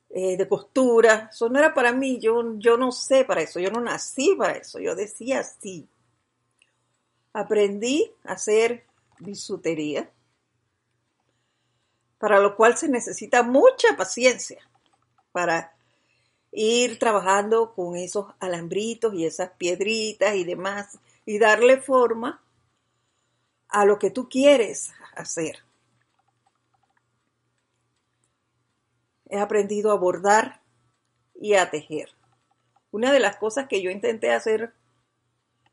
eh, 0.10 0.36
de 0.36 0.48
costura, 0.50 1.29
eso 1.31 1.48
no 1.48 1.57
era 1.57 1.74
para 1.74 1.93
mí, 1.93 2.19
yo, 2.19 2.57
yo 2.57 2.75
no 2.75 2.91
sé 2.91 3.24
para 3.24 3.41
eso, 3.41 3.62
yo 3.62 3.72
no 3.72 3.79
nací 3.79 4.36
para 4.38 4.57
eso, 4.57 4.77
yo 4.77 4.93
decía 4.93 5.41
sí. 5.41 5.88
Aprendí 7.31 8.12
a 8.25 8.34
hacer 8.34 8.84
bisutería, 9.19 10.12
para 12.17 12.41
lo 12.41 12.57
cual 12.57 12.75
se 12.75 12.89
necesita 12.89 13.41
mucha 13.41 13.95
paciencia 13.95 14.60
para 15.31 15.77
ir 16.51 17.00
trabajando 17.00 17.74
con 17.74 17.95
esos 17.95 18.34
alambritos 18.41 19.13
y 19.13 19.25
esas 19.25 19.51
piedritas 19.51 20.36
y 20.36 20.43
demás 20.43 21.00
y 21.25 21.39
darle 21.39 21.77
forma 21.77 22.44
a 23.69 23.86
lo 23.86 24.00
que 24.00 24.10
tú 24.10 24.29
quieres 24.29 24.91
hacer. 25.15 25.60
He 29.29 29.39
aprendido 29.39 29.91
a 29.91 29.95
bordar 29.95 30.62
y 31.34 31.55
a 31.55 31.69
tejer. 31.69 32.10
Una 32.91 33.12
de 33.12 33.19
las 33.19 33.38
cosas 33.38 33.67
que 33.67 33.81
yo 33.81 33.89
intenté 33.89 34.31
hacer 34.31 34.74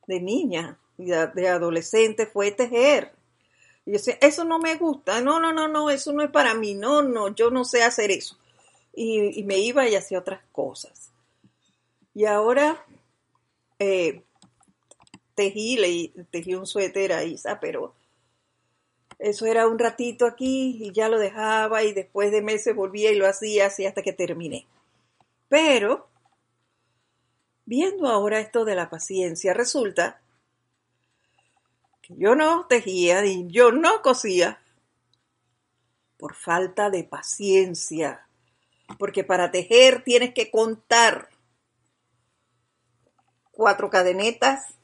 de 0.07 0.21
niña 0.21 0.79
y 0.99 1.07
de 1.07 1.49
adolescente 1.49 2.27
fue 2.27 2.51
tejer. 2.51 3.13
Y 3.85 3.93
yo 3.93 3.99
decía, 3.99 4.19
eso 4.21 4.45
no 4.45 4.59
me 4.59 4.77
gusta, 4.77 5.21
no, 5.21 5.41
no, 5.41 5.53
no, 5.53 5.69
no, 5.69 5.91
eso 5.91 6.13
no 6.13 6.23
es 6.23 6.31
para 6.31 6.55
mí, 6.55 6.75
no, 6.75 7.03
no, 7.03 7.35
yo 7.35 7.51
no 7.51 7.65
sé 7.65 7.83
hacer 7.83 8.11
eso. 8.11 8.39
Y, 8.95 9.43
me 9.45 9.59
iba 9.59 9.89
y 9.89 9.97
hacía 9.97 10.19
otras 10.19 10.43
cosas. 10.53 11.11
Y 12.15 12.27
ahora 12.27 12.85
eh, 13.79 14.23
tejí, 15.35 15.77
le, 15.77 16.25
tejí 16.31 16.55
un 16.55 16.67
suéter 16.67 17.13
a 17.13 17.25
Isa, 17.25 17.61
pero 17.61 17.95
eso 19.19 19.47
era 19.47 19.69
un 19.69 19.79
ratito 19.79 20.27
aquí 20.27 20.79
y 20.81 20.93
ya 20.93 21.09
lo 21.09 21.19
dejaba 21.19 21.85
y 21.85 21.93
después 21.93 22.33
de 22.33 22.43
meses 22.43 22.75
volvía 22.75 23.13
y 23.13 23.17
lo 23.17 23.29
hacía 23.29 23.67
así 23.67 23.87
hasta 23.87 24.03
que 24.03 24.13
terminé. 24.13 24.67
Pero, 25.49 26.09
viendo 27.65 28.09
ahora 28.09 28.41
esto 28.41 28.65
de 28.65 28.75
la 28.75 28.91
paciencia, 28.91 29.55
resulta 29.55 30.21
que 32.01 32.15
yo 32.17 32.35
no 32.35 32.67
tejía 32.67 33.25
y 33.25 33.47
yo 33.49 33.71
no 33.71 34.03
cosía 34.03 34.61
por 36.17 36.35
falta 36.35 36.91
de 36.91 37.05
paciencia. 37.05 38.27
Porque 38.99 39.25
para 39.25 39.51
tejer 39.51 40.03
tienes 40.05 40.35
que 40.35 40.51
contar 40.51 41.29
cuatro 43.51 43.91
cadenetas, 43.91 44.75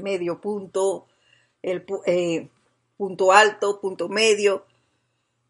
medio 0.00 0.40
punto, 0.40 1.06
el 1.62 1.84
eh, 2.06 2.48
punto 2.96 3.32
alto, 3.32 3.80
punto 3.80 4.08
medio. 4.08 4.64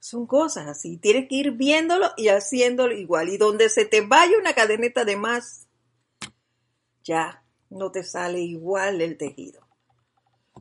Son 0.00 0.26
cosas 0.26 0.66
así. 0.68 0.96
Tienes 0.96 1.28
que 1.28 1.36
ir 1.36 1.52
viéndolo 1.52 2.10
y 2.16 2.28
haciéndolo 2.28 2.94
igual. 2.94 3.28
Y 3.28 3.36
donde 3.36 3.68
se 3.68 3.84
te 3.84 4.00
vaya 4.00 4.38
una 4.38 4.54
cadeneta 4.54 5.04
de 5.04 5.16
más, 5.16 5.66
ya 7.02 7.42
no 7.70 7.90
te 7.90 8.04
sale 8.04 8.40
igual 8.40 9.00
el 9.00 9.16
tejido. 9.16 9.66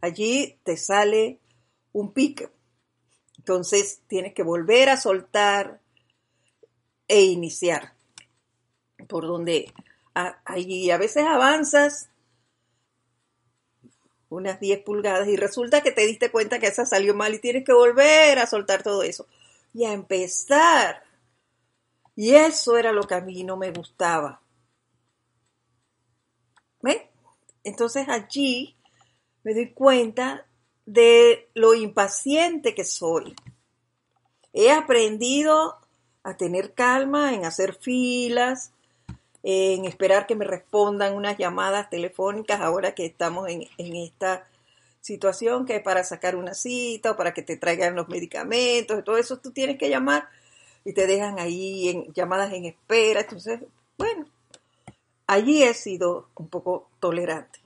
Allí 0.01 0.59
te 0.63 0.77
sale 0.77 1.39
un 1.91 2.13
pique. 2.13 2.49
Entonces 3.37 4.01
tienes 4.07 4.33
que 4.33 4.43
volver 4.43 4.89
a 4.89 4.97
soltar 4.97 5.81
e 7.07 7.21
iniciar 7.21 7.93
por 9.07 9.25
donde 9.25 9.71
allí 10.45 10.89
a 10.91 10.97
veces 10.97 11.23
avanzas 11.23 12.09
unas 14.29 14.59
10 14.59 14.83
pulgadas 14.83 15.27
y 15.27 15.37
resulta 15.37 15.81
que 15.81 15.91
te 15.91 16.05
diste 16.05 16.31
cuenta 16.31 16.59
que 16.59 16.67
esa 16.67 16.85
salió 16.85 17.15
mal 17.15 17.33
y 17.33 17.39
tienes 17.39 17.63
que 17.63 17.73
volver 17.73 18.39
a 18.39 18.45
soltar 18.45 18.83
todo 18.83 19.03
eso 19.03 19.27
y 19.73 19.85
a 19.85 19.93
empezar. 19.93 21.03
Y 22.15 22.35
eso 22.35 22.77
era 22.77 22.91
lo 22.91 23.03
que 23.03 23.15
a 23.15 23.21
mí 23.21 23.43
no 23.43 23.57
me 23.57 23.71
gustaba. 23.71 24.41
¿Ven? 26.81 26.97
Entonces 27.63 28.09
allí 28.09 28.75
me 29.43 29.53
doy 29.53 29.71
cuenta 29.73 30.45
de 30.85 31.49
lo 31.53 31.73
impaciente 31.73 32.73
que 32.73 32.85
soy. 32.85 33.35
He 34.53 34.71
aprendido 34.71 35.77
a 36.23 36.35
tener 36.35 36.73
calma, 36.73 37.33
en 37.33 37.45
hacer 37.45 37.75
filas, 37.75 38.71
en 39.49 39.85
esperar 39.85 40.27
que 40.27 40.35
me 40.35 40.43
respondan 40.43 41.15
unas 41.15 41.37
llamadas 41.37 41.89
telefónicas 41.89 42.59
ahora 42.59 42.93
que 42.93 43.05
estamos 43.05 43.47
en, 43.47 43.65
esta 43.77 44.45
situación 44.99 45.65
que 45.65 45.77
es 45.77 45.81
para 45.81 46.03
sacar 46.03 46.35
una 46.35 46.53
cita 46.53 47.11
o 47.11 47.15
para 47.15 47.33
que 47.33 47.43
te 47.43 47.55
traigan 47.55 47.95
los 47.95 48.09
medicamentos 48.09 48.99
y 48.99 49.03
todo 49.03 49.15
eso 49.15 49.39
tú 49.39 49.51
tienes 49.51 49.77
que 49.77 49.89
llamar 49.89 50.27
y 50.83 50.91
te 50.91 51.07
dejan 51.07 51.39
ahí 51.39 51.87
en 51.87 52.13
llamadas 52.13 52.51
en 52.51 52.65
espera. 52.65 53.21
Entonces, 53.21 53.61
bueno, 53.97 54.25
allí 55.27 55.63
he 55.63 55.73
sido 55.73 56.27
un 56.35 56.49
poco 56.49 56.89
tolerante. 56.99 57.61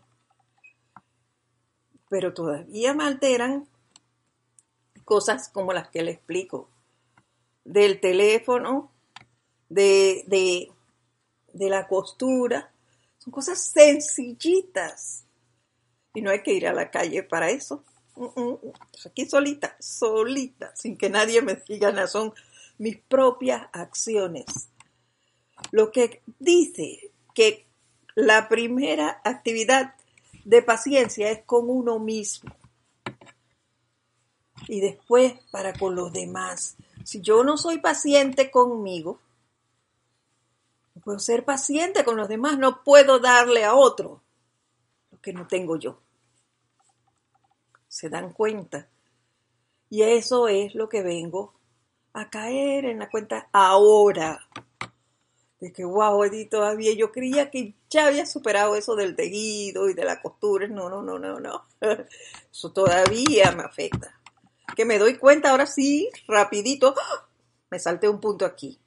Pero 2.10 2.32
todavía 2.32 2.94
me 2.94 3.06
alteran 3.06 3.68
cosas 5.04 5.50
como 5.50 5.74
las 5.74 5.88
que 5.88 6.04
le 6.04 6.12
explico. 6.12 6.70
Del 7.66 8.00
teléfono, 8.00 8.92
de, 9.68 10.24
de 10.28 10.72
de 11.54 11.70
la 11.70 11.88
costura. 11.88 12.72
Son 13.18 13.32
cosas 13.32 13.60
sencillitas. 13.60 15.24
Y 16.14 16.22
no 16.22 16.32
hay 16.32 16.44
que 16.44 16.54
ir 16.54 16.68
a 16.68 16.74
la 16.74 16.92
calle 16.92 17.24
para 17.24 17.50
eso. 17.50 17.84
Mm, 18.16 18.26
mm, 18.26 18.50
mm. 18.50 18.74
Aquí 19.06 19.26
solita, 19.26 19.76
solita, 19.80 20.74
sin 20.76 20.98
que 20.98 21.10
nadie 21.10 21.42
me 21.42 21.56
diga 21.68 21.92
nada. 21.92 22.08
Son 22.08 22.34
mis 22.78 22.98
propias 22.98 23.68
acciones. 23.72 24.46
Lo 25.72 25.92
que 25.92 26.22
dice 26.40 27.12
que 27.34 27.66
la 28.16 28.50
primera 28.50 29.22
actividad 29.24 29.96
de 30.44 30.62
paciencia 30.62 31.30
es 31.32 31.44
con 31.46 31.70
uno 31.70 32.00
mismo. 32.00 32.54
Y 34.68 34.82
después 34.82 35.34
para 35.52 35.74
con 35.74 35.96
los 35.96 36.12
demás. 36.12 36.76
Si 37.04 37.22
yo 37.22 37.44
no 37.44 37.58
soy 37.58 37.80
paciente 37.80 38.52
conmigo, 38.52 39.20
puedo 41.02 41.20
ser 41.20 41.44
paciente 41.44 42.04
con 42.04 42.16
los 42.16 42.28
demás, 42.28 42.58
no 42.58 42.84
puedo 42.84 43.20
darle 43.20 43.66
a 43.66 43.76
otro 43.76 44.22
lo 45.12 45.20
que 45.20 45.34
no 45.34 45.48
tengo 45.48 45.78
yo. 45.78 46.02
¿Se 47.88 48.10
dan 48.10 48.32
cuenta? 48.32 48.88
Y 49.90 50.04
eso 50.04 50.48
es 50.48 50.76
lo 50.76 50.88
que 50.88 51.04
vengo 51.04 51.54
a 52.14 52.30
caer 52.30 52.86
en 52.86 53.00
la 53.00 53.10
cuenta 53.10 53.50
ahora. 53.52 54.48
De 55.60 55.72
que, 55.74 55.84
wow, 55.84 56.24
Edith, 56.24 56.50
todavía 56.50 56.94
yo 56.96 57.12
creía 57.12 57.52
que 57.52 57.76
ya 57.90 58.08
había 58.08 58.26
superado 58.26 58.76
eso 58.76 58.96
del 58.96 59.16
tejido 59.16 59.90
y 59.90 59.94
de 59.94 60.06
la 60.06 60.22
costura. 60.22 60.68
No, 60.68 60.90
no, 60.90 61.02
no, 61.02 61.20
no, 61.20 61.40
no. 61.40 61.66
Eso 62.52 62.72
todavía 62.72 63.52
me 63.52 63.64
afecta. 63.64 64.20
Que 64.76 64.86
me 64.86 64.98
doy 64.98 65.18
cuenta 65.18 65.52
ahora 65.52 65.68
sí, 65.68 66.10
rapidito, 66.28 66.96
¡ah! 66.98 67.28
me 67.70 67.78
salté 67.78 68.10
un 68.10 68.20
punto 68.20 68.46
aquí 68.46 68.80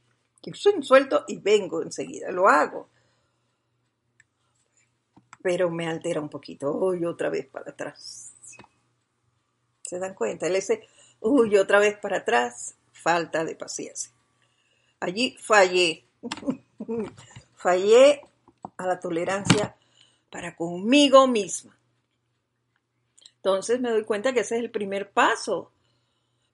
suelto 0.53 1.25
y 1.29 1.39
vengo 1.39 1.83
enseguida, 1.83 2.31
lo 2.31 2.49
hago. 2.49 2.89
Pero 5.43 5.71
me 5.71 5.87
altera 5.87 6.21
un 6.21 6.29
poquito, 6.29 6.73
uy, 6.73 7.05
otra 7.05 7.31
vez 7.31 7.47
para 7.47 7.71
atrás. 7.71 8.33
¿Se 9.83 9.99
dan 9.99 10.15
cuenta? 10.15 10.47
El 10.47 10.57
ese, 10.57 10.89
uy, 11.21 11.57
otra 11.57 11.79
vez 11.79 11.97
para 11.99 12.19
atrás, 12.19 12.75
falta 12.93 13.45
de 13.45 13.55
paciencia. 13.55 14.11
Allí 15.01 15.37
fallé, 15.39 16.05
fallé 17.55 18.23
a 18.77 18.87
la 18.87 18.99
tolerancia 18.99 19.77
para 20.31 20.57
conmigo 20.57 21.27
misma. 21.27 21.79
Entonces 23.37 23.79
me 23.81 23.91
doy 23.91 24.05
cuenta 24.05 24.33
que 24.33 24.41
ese 24.41 24.57
es 24.57 24.63
el 24.63 24.71
primer 24.71 25.11
paso 25.11 25.71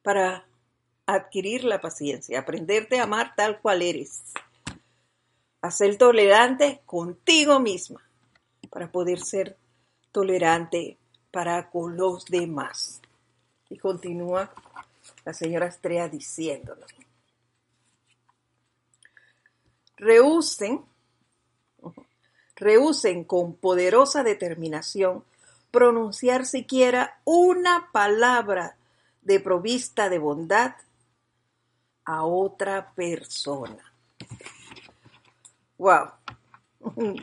para 0.03 0.50
adquirir 1.15 1.65
la 1.65 1.81
paciencia, 1.81 2.41
aprenderte 2.41 3.01
a 3.01 3.05
amar 3.05 3.35
tal 3.35 3.61
cual 3.61 3.83
eres, 3.83 4.23
a 5.61 5.71
ser 5.71 5.97
tolerante 5.99 6.81
contigo 6.87 7.61
misma 7.61 8.03
para 8.71 8.91
poder 8.91 9.21
ser 9.21 9.57
tolerante 10.13 10.97
para 11.31 11.71
con 11.71 11.97
los 11.97 12.25
demás. 12.27 13.01
Y 13.69 13.79
continúa 13.79 14.53
la 15.25 15.35
señora 15.35 15.67
Estrella 15.67 16.09
diciéndonos. 16.09 16.91
Rehúsen, 19.97 20.83
rehúsen 22.57 23.25
con 23.25 23.55
poderosa 23.55 24.23
determinación 24.23 25.25
pronunciar 25.71 26.47
siquiera 26.47 27.21
una 27.25 27.91
palabra 27.93 28.77
de 29.23 29.41
provista 29.41 30.09
de 30.09 30.19
bondad 30.19 30.75
a 32.11 32.25
otra 32.25 32.93
persona. 32.93 33.85
Wow. 35.79 36.11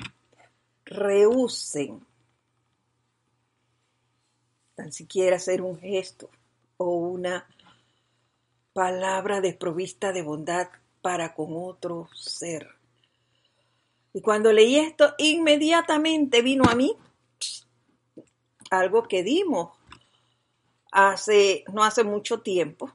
Rehúsen 0.86 2.06
tan 4.76 4.93
siquiera 4.93 5.36
hacer 5.36 5.62
un 5.62 5.78
gesto 5.78 6.30
o 6.78 6.95
una 6.95 7.45
palabra 8.71 9.41
desprovista 9.41 10.13
de 10.13 10.21
bondad 10.21 10.69
para 11.02 11.34
con 11.34 11.50
otro 11.58 12.08
ser. 12.13 12.69
Y 14.13 14.21
cuando 14.21 14.54
leí 14.54 14.78
esto, 14.78 15.15
inmediatamente 15.17 16.41
vino 16.41 16.63
a 16.69 16.76
mí 16.76 16.95
algo 18.69 19.04
que 19.04 19.23
dimos 19.23 19.71
hace, 20.91 21.65
no 21.73 21.84
hace 21.84 22.04
mucho 22.04 22.41
tiempo, 22.41 22.93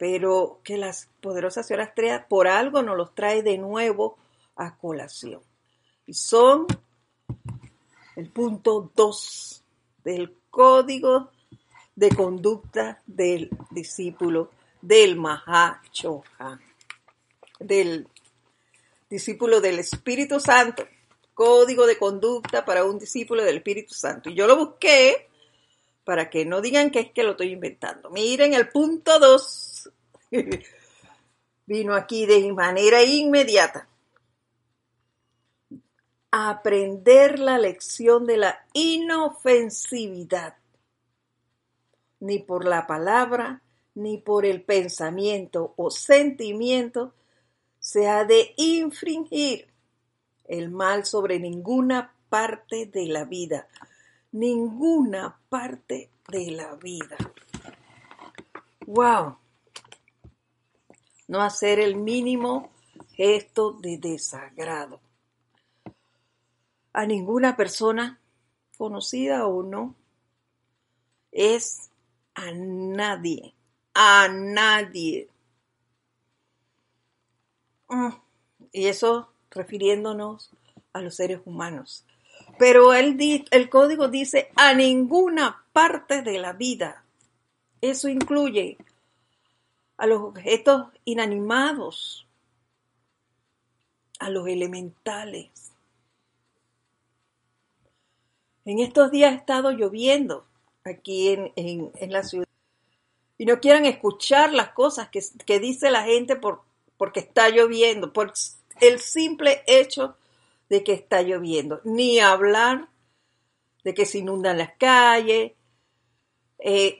pero 0.00 0.60
que 0.64 0.78
las 0.78 1.10
poderosas 1.20 1.66
señoras 1.66 1.88
estrellas 1.88 2.24
por 2.26 2.48
algo 2.48 2.80
nos 2.80 2.96
los 2.96 3.14
trae 3.14 3.42
de 3.42 3.58
nuevo 3.58 4.16
a 4.56 4.74
colación. 4.78 5.42
Y 6.06 6.14
son 6.14 6.66
el 8.16 8.30
punto 8.30 8.90
2 8.96 9.62
del 10.02 10.34
código 10.48 11.30
de 11.94 12.08
conducta 12.16 13.02
del 13.06 13.50
discípulo 13.70 14.50
del 14.80 15.16
Mahachohan, 15.16 16.62
del 17.58 18.08
discípulo 19.10 19.60
del 19.60 19.80
Espíritu 19.80 20.40
Santo, 20.40 20.88
código 21.34 21.86
de 21.86 21.98
conducta 21.98 22.64
para 22.64 22.86
un 22.86 22.98
discípulo 22.98 23.44
del 23.44 23.58
Espíritu 23.58 23.92
Santo. 23.92 24.30
Y 24.30 24.34
yo 24.34 24.46
lo 24.46 24.56
busqué 24.56 25.28
para 26.04 26.30
que 26.30 26.46
no 26.46 26.62
digan 26.62 26.90
que 26.90 27.00
es 27.00 27.12
que 27.12 27.22
lo 27.22 27.32
estoy 27.32 27.52
inventando. 27.52 28.08
Miren 28.08 28.54
el 28.54 28.70
punto 28.70 29.18
2. 29.18 29.69
Vino 31.66 31.94
aquí 31.94 32.26
de 32.26 32.52
manera 32.52 33.02
inmediata. 33.02 33.88
Aprender 36.30 37.38
la 37.38 37.58
lección 37.58 38.26
de 38.26 38.36
la 38.36 38.66
inofensividad. 38.72 40.56
Ni 42.20 42.38
por 42.38 42.64
la 42.64 42.86
palabra, 42.86 43.62
ni 43.94 44.18
por 44.18 44.44
el 44.46 44.62
pensamiento 44.62 45.74
o 45.76 45.90
sentimiento 45.90 47.14
se 47.78 48.08
ha 48.08 48.24
de 48.24 48.54
infringir 48.56 49.68
el 50.46 50.70
mal 50.70 51.06
sobre 51.06 51.40
ninguna 51.40 52.14
parte 52.28 52.86
de 52.86 53.06
la 53.06 53.24
vida, 53.24 53.66
ninguna 54.32 55.38
parte 55.48 56.10
de 56.28 56.50
la 56.50 56.74
vida. 56.76 57.16
¡Wow! 58.86 59.39
No 61.30 61.42
hacer 61.42 61.78
el 61.78 61.96
mínimo 61.96 62.70
gesto 63.12 63.72
de 63.72 63.98
desagrado 63.98 65.00
a 66.92 67.06
ninguna 67.06 67.56
persona, 67.56 68.18
conocida 68.76 69.46
o 69.46 69.62
no, 69.62 69.94
es 71.30 71.90
a 72.34 72.50
nadie 72.52 73.54
a 73.94 74.28
nadie. 74.28 75.28
Mm, 77.88 78.10
y 78.72 78.86
eso 78.86 79.32
refiriéndonos 79.50 80.50
a 80.92 81.00
los 81.00 81.16
seres 81.16 81.40
humanos. 81.44 82.04
Pero 82.58 82.94
el, 82.94 83.18
el 83.50 83.70
código 83.70 84.08
dice 84.08 84.50
a 84.56 84.74
ninguna 84.74 85.64
parte 85.72 86.22
de 86.22 86.38
la 86.38 86.52
vida. 86.52 87.04
Eso 87.80 88.08
incluye 88.08 88.76
a 90.00 90.06
los 90.06 90.22
objetos 90.22 90.86
inanimados, 91.04 92.26
a 94.18 94.30
los 94.30 94.48
elementales. 94.48 95.72
En 98.64 98.78
estos 98.78 99.10
días 99.10 99.32
ha 99.32 99.36
estado 99.36 99.72
lloviendo 99.72 100.46
aquí 100.84 101.28
en, 101.28 101.52
en 101.54 102.12
la 102.12 102.22
ciudad 102.22 102.46
y 103.36 103.44
no 103.44 103.60
quieran 103.60 103.86
escuchar 103.86 104.52
las 104.52 104.70
cosas 104.72 105.08
que, 105.10 105.58
dice 105.60 105.90
la 105.90 106.04
gente 106.04 106.36
por, 106.36 106.62
porque 106.96 107.20
está 107.20 107.48
lloviendo, 107.48 108.12
por 108.12 108.32
el 108.82 109.00
simple 109.00 109.62
hecho 109.66 110.14
de 110.68 110.82
que 110.82 110.92
está 110.92 111.22
lloviendo, 111.22 111.80
ni 111.84 112.20
hablar 112.20 112.88
de 113.82 113.94
que 113.94 114.04
se 114.04 114.18
inundan 114.18 114.58
las 114.58 114.72
calles, 114.76 115.52
eh, 116.58 116.98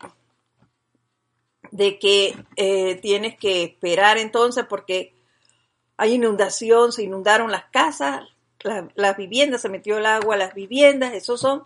de 1.70 1.98
que 1.98 2.36
eh, 2.56 2.96
tienes 2.96 3.38
que 3.38 3.62
esperar 3.64 4.18
entonces 4.18 4.64
porque 4.68 5.14
hay 5.96 6.14
inundación, 6.14 6.92
se 6.92 7.02
inundaron 7.02 7.50
las 7.50 7.64
casas, 7.66 8.22
las 8.94 9.16
viviendas, 9.16 9.62
se 9.62 9.68
metió 9.68 9.98
el 9.98 10.06
agua 10.06 10.36
las 10.36 10.54
viviendas, 10.54 11.14
esos 11.14 11.40
son 11.40 11.64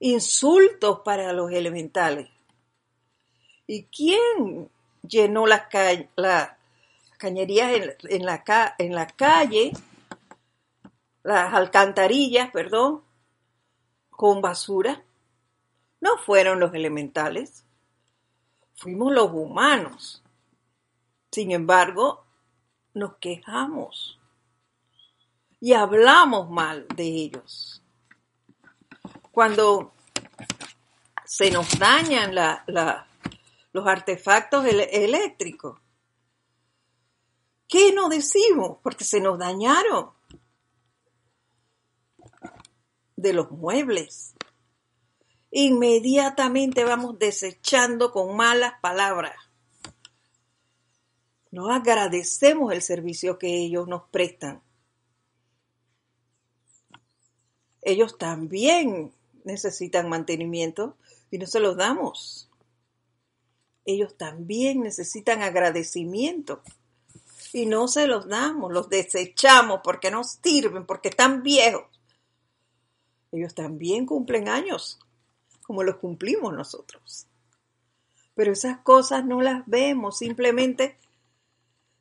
insultos 0.00 1.00
para 1.04 1.32
los 1.32 1.52
elementales. 1.52 2.28
¿Y 3.66 3.84
quién 3.84 4.70
llenó 5.06 5.46
las, 5.46 5.64
cañerías 7.18 7.72
en, 8.08 8.24
la, 8.24 8.74
en 8.78 8.94
la 8.94 9.06
calle, 9.06 9.72
las 11.22 11.52
alcantarillas, 11.54 12.50
perdón, 12.50 13.02
con 14.10 14.40
basura? 14.40 15.04
No 16.00 16.16
fueron 16.16 16.60
los 16.60 16.72
elementales, 16.74 17.64
fuimos 18.78 19.12
los 19.12 19.30
humanos. 19.32 20.22
Sin 21.30 21.50
embargo, 21.50 22.24
nos 22.94 23.16
quejamos 23.16 24.18
y 25.60 25.72
hablamos 25.74 26.48
mal 26.48 26.86
de 26.94 27.04
ellos. 27.04 27.82
Cuando 29.32 29.92
se 31.24 31.50
nos 31.50 31.78
dañan 31.78 32.34
los 33.72 33.86
artefactos 33.86 34.64
eléctricos. 34.64 35.78
¿Qué 37.68 37.92
no 37.92 38.08
decimos? 38.08 38.78
Porque 38.82 39.04
se 39.04 39.20
nos 39.20 39.38
dañaron. 39.38 40.10
De 43.14 43.32
los 43.34 43.50
muebles. 43.50 44.34
Inmediatamente 45.50 46.84
vamos 46.84 47.18
desechando 47.18 48.12
con 48.12 48.36
malas 48.36 48.74
palabras. 48.80 49.34
No 51.50 51.70
agradecemos 51.70 52.72
el 52.72 52.82
servicio 52.82 53.38
que 53.38 53.48
ellos 53.48 53.88
nos 53.88 54.02
prestan. 54.10 54.62
Ellos 57.80 58.18
también 58.18 59.12
necesitan 59.44 60.08
mantenimiento 60.08 60.96
y 61.30 61.38
no 61.38 61.46
se 61.46 61.60
los 61.60 61.76
damos 61.76 62.48
ellos 63.88 64.18
también 64.18 64.82
necesitan 64.82 65.42
agradecimiento. 65.42 66.62
Y 67.54 67.64
no 67.64 67.88
se 67.88 68.06
los 68.06 68.28
damos, 68.28 68.70
los 68.70 68.90
desechamos 68.90 69.80
porque 69.82 70.10
no 70.10 70.24
sirven, 70.24 70.84
porque 70.84 71.08
están 71.08 71.42
viejos. 71.42 71.84
Ellos 73.32 73.54
también 73.54 74.04
cumplen 74.04 74.50
años, 74.50 74.98
como 75.68 75.82
los 75.82 75.96
cumplimos 75.96 76.54
nosotros. 76.54 77.26
Pero 78.34 78.52
esas 78.52 78.78
cosas 78.78 79.26
no 79.26 79.42
las 79.42 79.66
vemos, 79.66 80.16
simplemente 80.16 80.96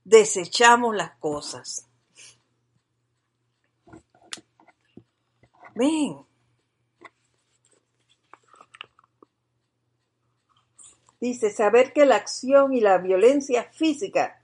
desechamos 0.05 0.95
las 0.95 1.17
cosas. 1.17 1.85
Ven, 5.75 6.25
Dice, 11.19 11.49
saber 11.49 11.91
que 11.91 12.05
la 12.05 12.15
acción 12.15 12.73
y 12.73 12.79
la 12.79 12.99
violencia 12.99 13.63
física 13.73 14.41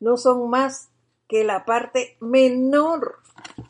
no 0.00 0.16
son 0.16 0.50
más 0.50 0.88
que 1.28 1.44
la 1.44 1.64
parte 1.64 2.16
menor 2.18 3.20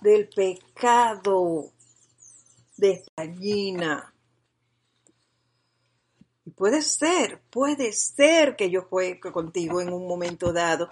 del 0.01 0.31
pecado 0.31 1.73
de 2.79 3.05
gallina. 3.17 4.14
Puede 6.57 6.83
ser, 6.83 7.41
puede 7.51 7.93
ser 7.93 8.57
que 8.57 8.71
yo 8.71 8.83
juegue 8.83 9.33
contigo 9.33 9.81
en 9.81 9.93
un 9.93 10.07
momento 10.07 10.53
dado 10.53 10.89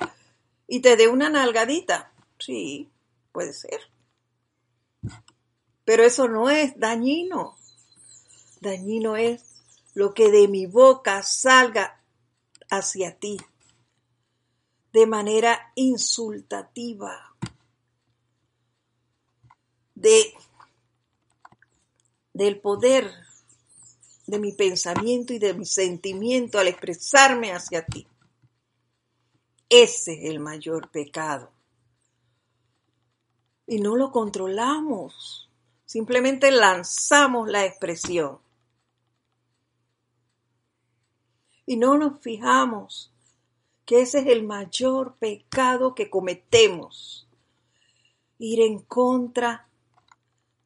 y 0.66 0.81
te 0.81 0.96
dé 0.96 1.09
una 1.09 1.29
nalgadita. 1.29 2.12
Sí, 2.38 2.90
puede 3.31 3.53
ser. 3.53 3.81
Pero 5.85 6.05
eso 6.05 6.29
no 6.29 6.51
es 6.51 6.79
dañino. 6.79 7.57
Dañino 8.61 9.16
es 9.16 9.62
lo 9.94 10.14
que 10.14 10.31
de 10.31 10.48
mi 10.48 10.66
boca 10.66 11.22
salga 11.22 12.01
hacia 12.70 13.16
ti 13.18 13.38
de 14.92 15.07
manera 15.07 15.72
insultativa, 15.75 17.35
de, 19.94 20.35
del 22.35 22.61
poder 22.61 23.11
de 24.26 24.38
mi 24.38 24.52
pensamiento 24.52 25.32
y 25.32 25.38
de 25.38 25.54
mi 25.54 25.66
sentimiento 25.66 26.58
al 26.58 26.68
expresarme 26.68 27.52
hacia 27.52 27.85
ti. 27.85 28.06
ese 29.68 30.12
es 30.12 30.30
el 30.30 30.38
mayor 30.38 30.90
pecado. 30.90 31.50
Y 33.66 33.78
no 33.78 33.96
lo 33.96 34.12
controlamos, 34.12 35.48
simplemente 35.87 36.50
lanzamos 36.50 37.48
la 37.48 37.64
expresión. 37.64 38.38
Y 41.64 41.76
no 41.76 41.96
nos 41.96 42.20
fijamos 42.20 43.12
que 43.87 44.02
ese 44.02 44.20
es 44.20 44.26
el 44.26 44.42
mayor 44.42 45.16
pecado 45.16 45.94
que 45.94 46.11
cometemos. 46.11 47.26
Ir 48.38 48.61
en 48.61 48.80
contra 48.80 49.68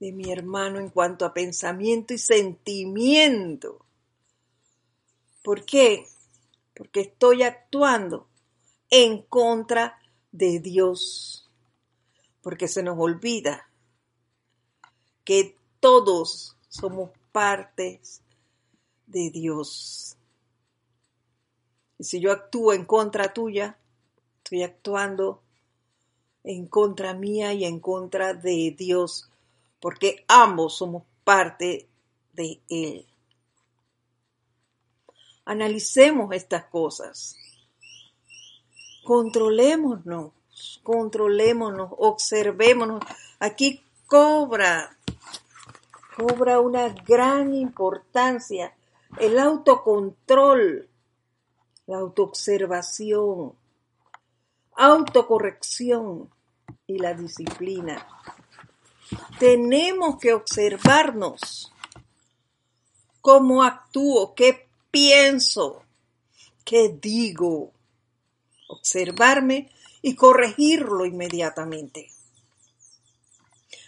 de 0.00 0.12
mi 0.12 0.30
hermano 0.30 0.78
en 0.78 0.90
cuanto 0.90 1.24
a 1.24 1.32
pensamiento 1.32 2.14
y 2.14 2.18
sentimiento. 2.18 3.84
¿Por 5.42 5.64
qué? 5.64 6.06
Porque 6.74 7.00
estoy 7.00 7.42
actuando 7.42 8.26
en 8.90 9.22
contra 9.22 9.98
de 10.32 10.60
Dios. 10.60 11.48
Porque 12.42 12.68
se 12.68 12.82
nos 12.82 12.98
olvida 12.98 13.68
que 15.24 15.56
todos 15.80 16.56
somos 16.68 17.10
partes 17.32 18.22
de 19.06 19.30
Dios. 19.30 20.16
Y 21.98 22.04
si 22.04 22.20
yo 22.20 22.32
actúo 22.32 22.72
en 22.72 22.84
contra 22.84 23.32
tuya, 23.32 23.78
estoy 24.38 24.62
actuando 24.62 25.42
en 26.44 26.66
contra 26.66 27.14
mía 27.14 27.52
y 27.54 27.64
en 27.64 27.80
contra 27.80 28.34
de 28.34 28.74
Dios, 28.76 29.28
porque 29.86 30.24
ambos 30.26 30.78
somos 30.78 31.04
parte 31.22 31.88
de 32.32 32.60
Él. 32.68 33.06
Analicemos 35.44 36.34
estas 36.34 36.64
cosas. 36.64 37.36
Controlémonos, 39.04 40.32
controlémonos, 40.82 41.92
observémonos. 41.98 43.00
Aquí 43.38 43.80
cobra, 44.08 44.98
cobra 46.16 46.58
una 46.58 46.88
gran 46.88 47.54
importancia 47.54 48.74
el 49.20 49.38
autocontrol, 49.38 50.88
la 51.86 51.98
autoobservación, 51.98 53.52
autocorrección 54.72 56.28
y 56.88 56.98
la 56.98 57.14
disciplina. 57.14 58.04
Tenemos 59.38 60.18
que 60.18 60.32
observarnos 60.32 61.72
cómo 63.20 63.62
actúo, 63.62 64.34
qué 64.34 64.68
pienso, 64.90 65.82
qué 66.64 66.96
digo, 67.00 67.72
observarme 68.68 69.70
y 70.02 70.14
corregirlo 70.14 71.04
inmediatamente. 71.06 72.10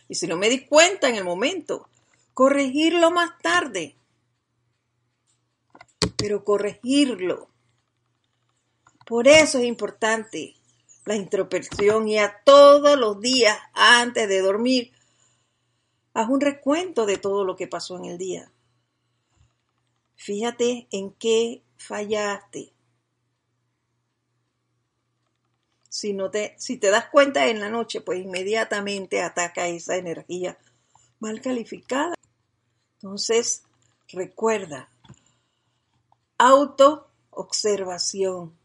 Y 0.08 0.14
si 0.14 0.26
no 0.26 0.36
me 0.36 0.48
di 0.48 0.66
cuenta 0.66 1.08
en 1.08 1.16
el 1.16 1.24
momento, 1.24 1.88
corregirlo 2.34 3.10
más 3.10 3.38
tarde. 3.42 3.94
Pero 6.16 6.44
corregirlo. 6.44 7.48
Por 9.06 9.28
eso 9.28 9.58
es 9.58 9.64
importante 9.64 10.54
la 11.04 11.14
introspección 11.14 12.08
y 12.08 12.18
a 12.18 12.42
todos 12.44 12.98
los 12.98 13.20
días 13.20 13.58
antes 13.72 14.28
de 14.28 14.40
dormir, 14.40 14.92
haz 16.18 16.28
un 16.28 16.40
recuento 16.40 17.06
de 17.06 17.16
todo 17.16 17.44
lo 17.44 17.54
que 17.54 17.68
pasó 17.68 17.96
en 17.96 18.06
el 18.06 18.18
día. 18.18 18.50
Fíjate 20.16 20.88
en 20.90 21.12
qué 21.12 21.62
fallaste. 21.76 22.72
Si, 25.88 26.14
no 26.14 26.28
te, 26.28 26.56
si 26.58 26.76
te 26.76 26.90
das 26.90 27.06
cuenta 27.06 27.46
en 27.46 27.60
la 27.60 27.70
noche, 27.70 28.00
pues 28.00 28.18
inmediatamente 28.18 29.22
ataca 29.22 29.68
esa 29.68 29.94
energía 29.94 30.58
mal 31.20 31.40
calificada. 31.40 32.16
Entonces, 32.94 33.62
recuerda, 34.08 34.90
auto-observación, 36.36 38.58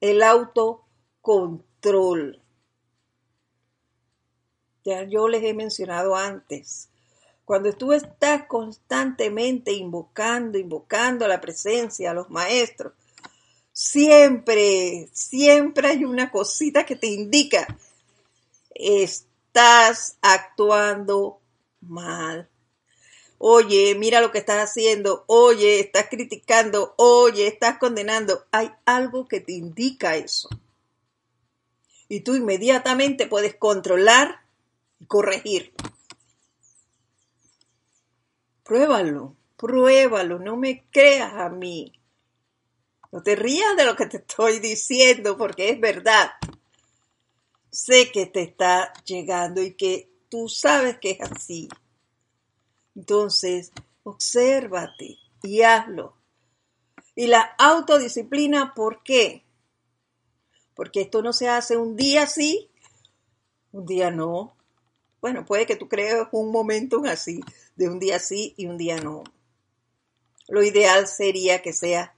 el 0.00 0.22
autocontrol. 0.22 2.43
Ya 4.84 5.04
yo 5.04 5.28
les 5.28 5.42
he 5.42 5.54
mencionado 5.54 6.14
antes, 6.14 6.88
cuando 7.44 7.72
tú 7.72 7.92
estás 7.92 8.46
constantemente 8.46 9.72
invocando, 9.72 10.58
invocando 10.58 11.28
la 11.28 11.40
presencia, 11.40 12.10
a 12.10 12.14
los 12.14 12.30
maestros, 12.30 12.92
siempre, 13.72 15.08
siempre 15.12 15.88
hay 15.88 16.04
una 16.04 16.30
cosita 16.30 16.86
que 16.86 16.96
te 16.96 17.06
indica, 17.06 17.66
estás 18.74 20.16
actuando 20.22 21.40
mal. 21.80 22.48
Oye, 23.38 23.94
mira 23.94 24.22
lo 24.22 24.30
que 24.30 24.38
estás 24.38 24.70
haciendo. 24.70 25.24
Oye, 25.26 25.80
estás 25.80 26.06
criticando. 26.08 26.94
Oye, 26.96 27.46
estás 27.46 27.76
condenando. 27.78 28.46
Hay 28.52 28.70
algo 28.86 29.28
que 29.28 29.40
te 29.40 29.52
indica 29.52 30.16
eso. 30.16 30.48
Y 32.08 32.20
tú 32.20 32.36
inmediatamente 32.36 33.26
puedes 33.26 33.54
controlar 33.54 34.43
corregir. 35.06 35.74
Pruébalo, 38.62 39.36
pruébalo, 39.56 40.38
no 40.38 40.56
me 40.56 40.86
creas 40.90 41.34
a 41.34 41.48
mí. 41.48 41.92
No 43.12 43.22
te 43.22 43.36
rías 43.36 43.76
de 43.76 43.84
lo 43.84 43.94
que 43.94 44.06
te 44.06 44.16
estoy 44.16 44.58
diciendo 44.58 45.36
porque 45.36 45.68
es 45.70 45.80
verdad. 45.80 46.30
Sé 47.70 48.10
que 48.10 48.26
te 48.26 48.42
está 48.42 48.92
llegando 49.04 49.62
y 49.62 49.74
que 49.74 50.10
tú 50.28 50.48
sabes 50.48 50.98
que 50.98 51.12
es 51.12 51.20
así. 51.20 51.68
Entonces, 52.96 53.72
obsérvate 54.02 55.18
y 55.42 55.62
hazlo. 55.62 56.16
Y 57.14 57.28
la 57.28 57.42
autodisciplina, 57.58 58.74
¿por 58.74 59.02
qué? 59.02 59.44
Porque 60.74 61.02
esto 61.02 61.22
no 61.22 61.32
se 61.32 61.48
hace 61.48 61.76
un 61.76 61.94
día 61.94 62.26
sí, 62.26 62.68
un 63.72 63.86
día 63.86 64.10
no. 64.10 64.56
Bueno, 65.24 65.46
puede 65.46 65.64
que 65.64 65.76
tú 65.76 65.88
crees 65.88 66.16
un 66.32 66.52
momento 66.52 67.02
así, 67.06 67.40
de 67.76 67.88
un 67.88 67.98
día 67.98 68.18
sí 68.18 68.52
y 68.58 68.66
un 68.66 68.76
día 68.76 69.00
no. 69.00 69.24
Lo 70.48 70.62
ideal 70.62 71.06
sería 71.06 71.62
que 71.62 71.72
sea 71.72 72.14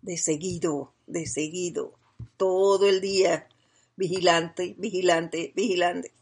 de 0.00 0.16
seguido, 0.16 0.94
de 1.06 1.26
seguido, 1.26 1.98
todo 2.38 2.88
el 2.88 3.02
día, 3.02 3.46
vigilante, 3.94 4.74
vigilante, 4.78 5.52
vigilante, 5.54 6.14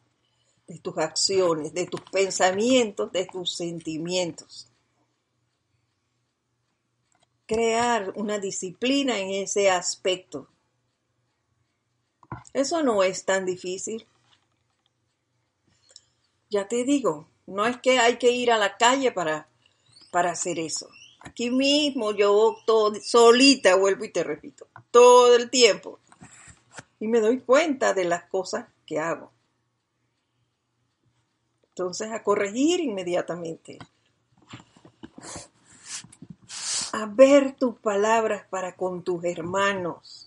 de 0.67 0.81
tus 0.81 0.99
acciones, 0.99 1.73
de 1.73 1.87
tus 1.87 2.01
pensamientos, 2.01 3.13
de 3.13 3.27
tus 3.27 3.55
sentimientos. 3.55 4.69
Crear 7.47 8.13
una 8.17 8.41
disciplina 8.41 9.21
en 9.21 9.31
ese 9.31 9.71
aspecto. 9.71 10.49
Eso 12.53 12.83
no 12.83 13.05
es 13.05 13.25
tan 13.25 13.47
difícil. 13.47 14.05
Ya 16.51 16.67
te 16.67 16.85
digo, 16.85 17.29
no 17.47 17.65
es 17.67 17.79
que 17.79 17.99
hay 17.99 18.19
que 18.19 18.33
ir 18.33 18.51
a 18.51 18.59
la 18.59 18.77
calle 18.77 19.13
para, 19.13 19.49
para 20.11 20.33
hacer 20.33 20.59
eso. 20.59 20.89
Aquí 21.21 21.51
mismo 21.51 22.13
yo 22.13 22.57
todo, 22.67 22.95
solita 23.01 23.77
vuelvo 23.77 24.05
y 24.05 24.11
te 24.11 24.25
repito, 24.25 24.67
todo 24.91 25.37
el 25.37 25.49
tiempo. 25.49 26.01
Y 26.99 27.09
me 27.09 27.21
doy 27.21 27.41
cuenta 27.41 27.95
de 27.95 28.05
las 28.05 28.25
cosas 28.25 28.67
que 28.85 28.99
hago. 28.99 29.31
Entonces 31.69 32.11
a 32.11 32.23
corregir 32.23 32.81
inmediatamente. 32.81 33.79
A 36.93 37.07
ver 37.07 37.53
tus 37.53 37.79
palabras 37.79 38.45
para 38.51 38.75
con 38.75 39.05
tus 39.05 39.25
hermanos. 39.25 40.20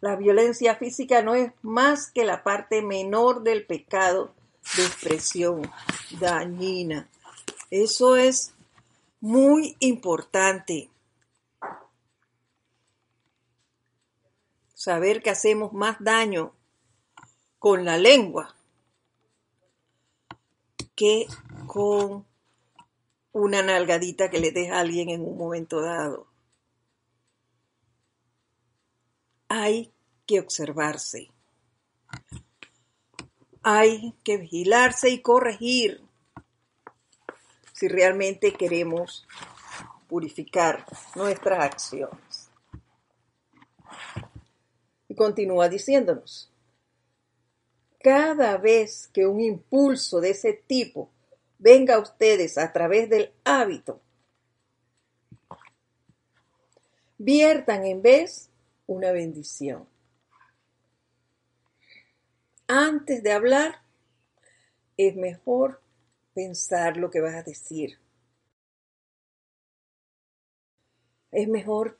La 0.00 0.16
violencia 0.16 0.76
física 0.76 1.22
no 1.22 1.34
es 1.34 1.52
más 1.62 2.10
que 2.10 2.24
la 2.24 2.42
parte 2.42 2.82
menor 2.82 3.42
del 3.42 3.66
pecado 3.66 4.34
de 4.76 4.86
expresión 4.86 5.70
dañina. 6.18 7.08
Eso 7.70 8.16
es 8.16 8.54
muy 9.20 9.76
importante. 9.80 10.90
Saber 14.74 15.22
que 15.22 15.30
hacemos 15.30 15.72
más 15.74 15.96
daño 16.00 16.54
con 17.58 17.84
la 17.84 17.98
lengua 17.98 18.56
que 20.96 21.26
con 21.66 22.26
una 23.32 23.62
nalgadita 23.62 24.30
que 24.30 24.40
le 24.40 24.50
deja 24.50 24.76
a 24.76 24.80
alguien 24.80 25.10
en 25.10 25.22
un 25.22 25.36
momento 25.36 25.80
dado. 25.80 26.29
Hay 29.52 29.92
que 30.26 30.38
observarse. 30.38 31.28
Hay 33.64 34.14
que 34.22 34.36
vigilarse 34.36 35.10
y 35.10 35.22
corregir 35.22 36.00
si 37.72 37.88
realmente 37.88 38.52
queremos 38.52 39.26
purificar 40.06 40.86
nuestras 41.16 41.64
acciones. 41.64 42.48
continúa 45.16 45.68
diciéndonos, 45.68 46.48
cada 47.98 48.56
vez 48.56 49.08
que 49.12 49.26
un 49.26 49.40
impulso 49.40 50.20
de 50.20 50.30
ese 50.30 50.52
tipo 50.52 51.10
venga 51.58 51.96
a 51.96 51.98
ustedes 51.98 52.56
a 52.56 52.72
través 52.72 53.10
del 53.10 53.32
hábito, 53.42 54.00
viertan 57.18 57.84
en 57.84 58.00
vez 58.00 58.49
una 58.90 59.12
bendición. 59.12 59.88
Antes 62.66 63.22
de 63.22 63.32
hablar, 63.32 63.82
es 64.96 65.14
mejor 65.14 65.80
pensar 66.34 66.96
lo 66.96 67.08
que 67.08 67.20
vas 67.20 67.34
a 67.34 67.44
decir. 67.44 68.00
Es 71.30 71.46
mejor 71.46 71.98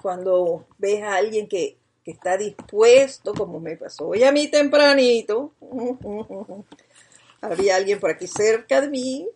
cuando 0.00 0.66
ves 0.78 1.02
a 1.02 1.14
alguien 1.16 1.48
que, 1.48 1.78
está 2.04 2.36
dispuesto, 2.36 3.34
como 3.34 3.58
me 3.58 3.76
pasó 3.76 4.06
hoy 4.06 4.22
a 4.22 4.30
mí 4.30 4.48
tempranito, 4.48 5.52
había 7.40 7.74
alguien 7.74 7.98
por 7.98 8.10
aquí 8.10 8.28
cerca 8.28 8.80
de 8.80 8.88
mí 8.88 9.28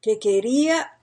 que 0.00 0.18
quería, 0.18 0.98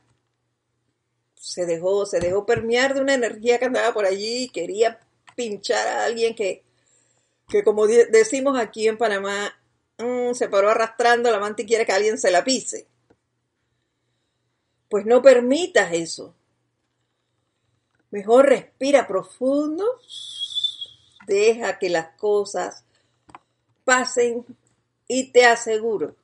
se 1.42 1.66
dejó, 1.66 2.06
se 2.06 2.20
dejó 2.20 2.46
permear 2.46 2.94
de 2.94 3.02
una 3.02 3.16
energía 3.16 3.58
que 3.58 3.66
andaba 3.66 3.92
por 3.96 4.06
allí, 4.06 4.48
quería 4.50 5.00
pinchar 5.36 5.88
a 5.88 6.06
alguien 6.06 6.36
que, 6.36 6.64
que 7.48 7.64
como 7.64 7.88
decimos 7.88 8.60
aquí 8.60 8.88
en 8.88 8.96
Panamá, 8.96 9.52
mm, 9.98 10.34
se 10.34 10.50
paró 10.50 10.70
arrastrando 10.70 11.32
la 11.32 11.40
manta 11.40 11.64
y 11.64 11.66
quiere 11.66 11.84
que 11.84 11.94
alguien 11.94 12.20
se 12.20 12.30
la 12.30 12.44
pise. 12.44 12.86
Pues 14.88 15.08
no 15.08 15.24
permitas 15.24 15.92
eso. 15.94 16.36
Mejor 18.12 18.50
respira 18.50 19.08
profundo, 19.08 20.00
deja 21.26 21.80
que 21.80 21.90
las 21.90 22.10
cosas 22.18 22.84
pasen 23.84 24.46
y 25.08 25.32
te 25.32 25.46
aseguro 25.46 26.16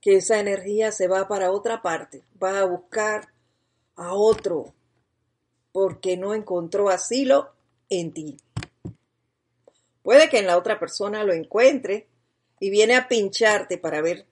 que 0.00 0.18
esa 0.18 0.38
energía 0.38 0.92
se 0.92 1.08
va 1.08 1.26
para 1.26 1.50
otra 1.50 1.82
parte, 1.82 2.22
va 2.40 2.60
a 2.60 2.64
buscar 2.64 3.34
a 3.96 4.14
otro 4.14 4.74
porque 5.72 6.16
no 6.16 6.34
encontró 6.34 6.88
asilo 6.88 7.52
en 7.88 8.12
ti. 8.12 8.36
Puede 10.02 10.28
que 10.28 10.38
en 10.38 10.46
la 10.46 10.56
otra 10.56 10.78
persona 10.78 11.24
lo 11.24 11.32
encuentre 11.32 12.08
y 12.60 12.70
viene 12.70 12.96
a 12.96 13.08
pincharte 13.08 13.76
para 13.76 14.00
ver 14.00 14.26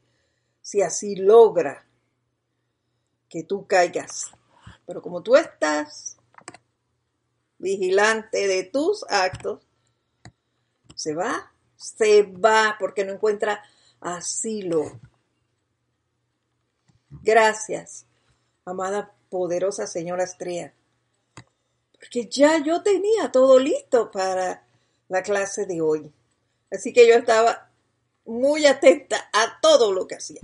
si 0.63 0.81
así 0.83 1.17
logra 1.17 1.87
que 3.29 3.43
tú 3.43 3.67
caigas. 3.67 4.31
Pero 4.87 5.03
como 5.03 5.23
tú 5.23 5.37
estás 5.37 6.17
vigilante 7.59 8.47
de 8.47 8.65
tus 8.65 9.05
actos, 9.09 9.67
se 10.95 11.15
va, 11.15 11.53
se 11.77 12.23
va 12.23 12.77
porque 12.79 13.05
no 13.05 13.13
encuentra 13.13 13.63
asilo. 14.01 15.01
Gracias, 17.23 18.07
amada 18.65 19.15
poderosa 19.31 19.87
señora 19.87 20.25
Estrella, 20.25 20.73
porque 21.99 22.27
ya 22.27 22.59
yo 22.63 22.83
tenía 22.83 23.33
todo 23.33 23.59
listo 23.59 24.11
para 24.11 24.65
la 25.09 25.23
clase 25.23 25.67
de 25.67 25.81
hoy. 25.81 26.13
Así 26.71 26.93
que 26.93 27.07
yo 27.09 27.15
estaba 27.15 27.71
muy 28.25 28.67
atenta 28.67 29.29
a 29.33 29.61
todo 29.61 29.93
lo 29.93 30.07
que 30.07 30.17
hacía. 30.17 30.41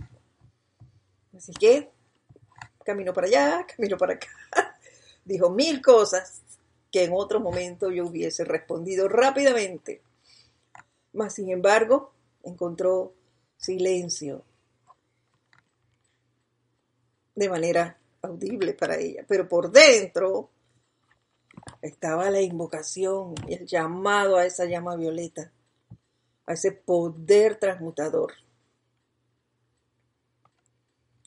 Así 1.37 1.53
que 1.53 1.91
camino 2.85 3.13
para 3.13 3.27
allá, 3.27 3.67
camino 3.67 3.97
para 3.97 4.15
acá. 4.15 4.29
Dijo 5.25 5.51
mil 5.51 5.81
cosas 5.81 6.43
que 6.91 7.05
en 7.05 7.13
otro 7.13 7.41
momento 7.41 7.91
yo 7.91 8.07
hubiese 8.07 8.45
respondido 8.45 9.09
rápidamente. 9.09 10.03
Mas, 11.13 11.35
sin 11.35 11.51
embargo, 11.51 12.13
encontró 12.43 13.15
silencio 13.57 14.45
de 17.35 17.49
manera 17.49 18.00
audible 18.23 18.75
para 18.75 18.97
ella, 18.97 19.25
pero 19.27 19.49
por 19.49 19.71
dentro 19.71 20.51
estaba 21.83 22.31
la 22.31 22.41
invocación 22.41 23.35
y 23.49 23.55
el 23.55 23.67
llamado 23.67 24.37
a 24.37 24.47
esa 24.47 24.65
llama 24.65 24.97
violeta, 24.97 25.53
a 26.47 26.53
ese 26.53 26.73
poder 26.73 27.59
transmutador. 27.59 28.33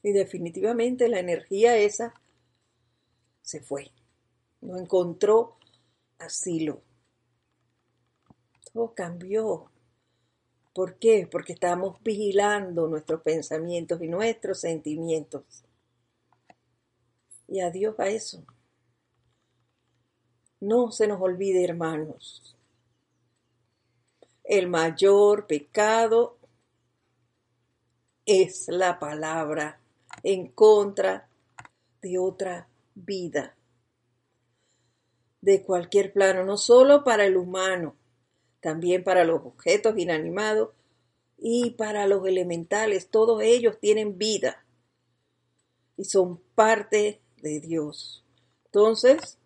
Y 0.01 0.11
definitivamente 0.11 1.07
la 1.07 1.19
energía 1.19 1.77
esa 1.77 2.13
se 3.41 3.61
fue 3.61 3.91
no 4.63 4.77
encontró 4.77 5.57
asilo. 6.19 6.81
Todo 8.71 8.93
cambió. 8.93 9.69
¿Por 10.73 10.97
qué? 10.97 11.27
Porque 11.29 11.53
estamos 11.53 12.01
vigilando 12.01 12.87
nuestros 12.87 13.21
pensamientos 13.21 14.01
y 14.01 14.07
nuestros 14.07 14.61
sentimientos. 14.61 15.63
Y 17.53 17.59
adiós 17.59 17.99
a 17.99 18.07
eso. 18.07 18.43
No 20.59 20.91
se 20.91 21.05
nos 21.05 21.21
olvide, 21.21 21.63
hermanos. 21.63 22.57
El 24.43 24.67
mayor 24.67 25.45
pecado 25.45 26.39
es 28.25 28.69
la 28.69 28.97
palabra 28.97 29.79
en 30.23 30.47
contra 30.47 31.29
de 32.01 32.17
otra 32.17 32.67
vida 32.95 33.55
de 35.41 35.61
cualquier 35.61 36.11
plano, 36.11 36.43
no 36.45 36.57
solo 36.57 37.03
para 37.03 37.23
el 37.23 37.37
humano, 37.37 37.95
también 38.61 39.03
para 39.03 39.25
los 39.25 39.45
objetos 39.45 39.95
inanimados 39.99 40.69
y 41.37 41.69
para 41.77 42.07
los 42.07 42.25
elementales. 42.25 43.09
Todos 43.11 43.43
ellos 43.43 43.77
tienen 43.79 44.17
vida 44.17 44.65
y 45.97 46.05
son 46.05 46.39
parte 46.55 47.19
de 47.43 47.59
Dios. 47.59 48.23
Entonces, 48.65 49.37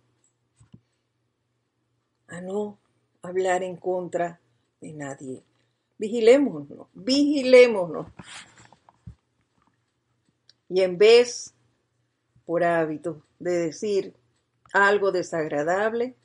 a 2.27 2.39
no 2.39 2.77
hablar 3.21 3.63
en 3.63 3.75
contra 3.75 4.39
de 4.79 4.93
nadie. 4.93 5.43
Vigilémonos, 5.97 6.87
vigilémonos. 6.93 8.07
Y 10.69 10.81
en 10.81 10.97
vez, 10.97 11.53
por 12.45 12.63
hábito, 12.63 13.23
de 13.39 13.51
decir, 13.51 14.15
algo 14.73 15.11
desagradable, 15.11 16.15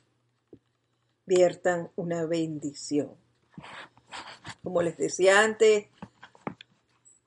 viertan 1.25 1.89
una 1.95 2.25
bendición. 2.25 3.15
Como 4.61 4.81
les 4.81 4.97
decía 4.97 5.41
antes, 5.41 5.87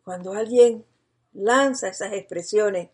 cuando 0.05 0.35
alguien 0.35 0.85
lanza 1.33 1.89
esas 1.89 2.13
expresiones 2.13 2.91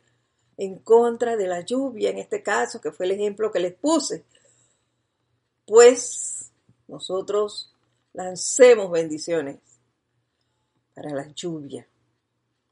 en 0.64 0.78
contra 0.78 1.36
de 1.36 1.48
la 1.48 1.62
lluvia, 1.62 2.10
en 2.10 2.18
este 2.18 2.40
caso, 2.40 2.80
que 2.80 2.92
fue 2.92 3.06
el 3.06 3.12
ejemplo 3.12 3.50
que 3.50 3.58
les 3.58 3.74
puse, 3.74 4.24
pues 5.66 6.52
nosotros 6.86 7.74
lancemos 8.12 8.90
bendiciones 8.90 9.58
para 10.94 11.10
la 11.10 11.26
lluvia, 11.32 11.86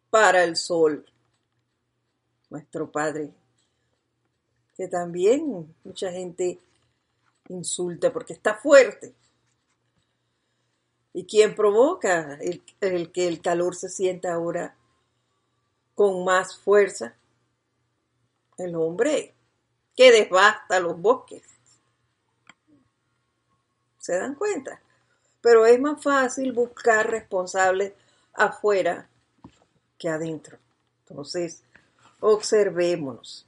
para 0.09 0.44
el 0.44 0.57
sol, 0.57 1.05
nuestro 2.48 2.92
Padre 2.92 3.33
que 4.76 4.87
también 4.88 5.74
mucha 5.85 6.12
gente 6.12 6.59
insulta 7.48 8.12
porque 8.12 8.35
está 8.35 8.55
fuerte. 8.55 9.12
¿Y 11.12 11.24
quién 11.24 11.55
provoca 11.57 12.38
el, 12.40 12.62
el, 12.81 13.11
que 13.11 13.26
el 13.26 13.42
calor 13.42 13.74
se 13.74 13.88
sienta 13.88 14.33
ahora 14.33 14.76
con 15.94 16.24
más 16.24 16.57
fuerza? 16.57 17.14
El 18.61 18.77
hombre 18.77 19.35
que 19.96 20.13
devasta 20.13 20.81
los 20.81 21.00
bosques. 21.00 21.42
¿Se 23.98 24.19
dan 24.19 24.35
cuenta? 24.35 24.83
Pero 25.40 25.65
es 25.65 25.81
más 25.81 26.02
fácil 26.02 26.52
buscar 26.52 27.11
responsables 27.11 27.94
afuera 28.35 29.08
que 29.98 30.11
adentro. 30.11 30.58
Entonces, 31.08 31.63
observémonos. 32.21 33.46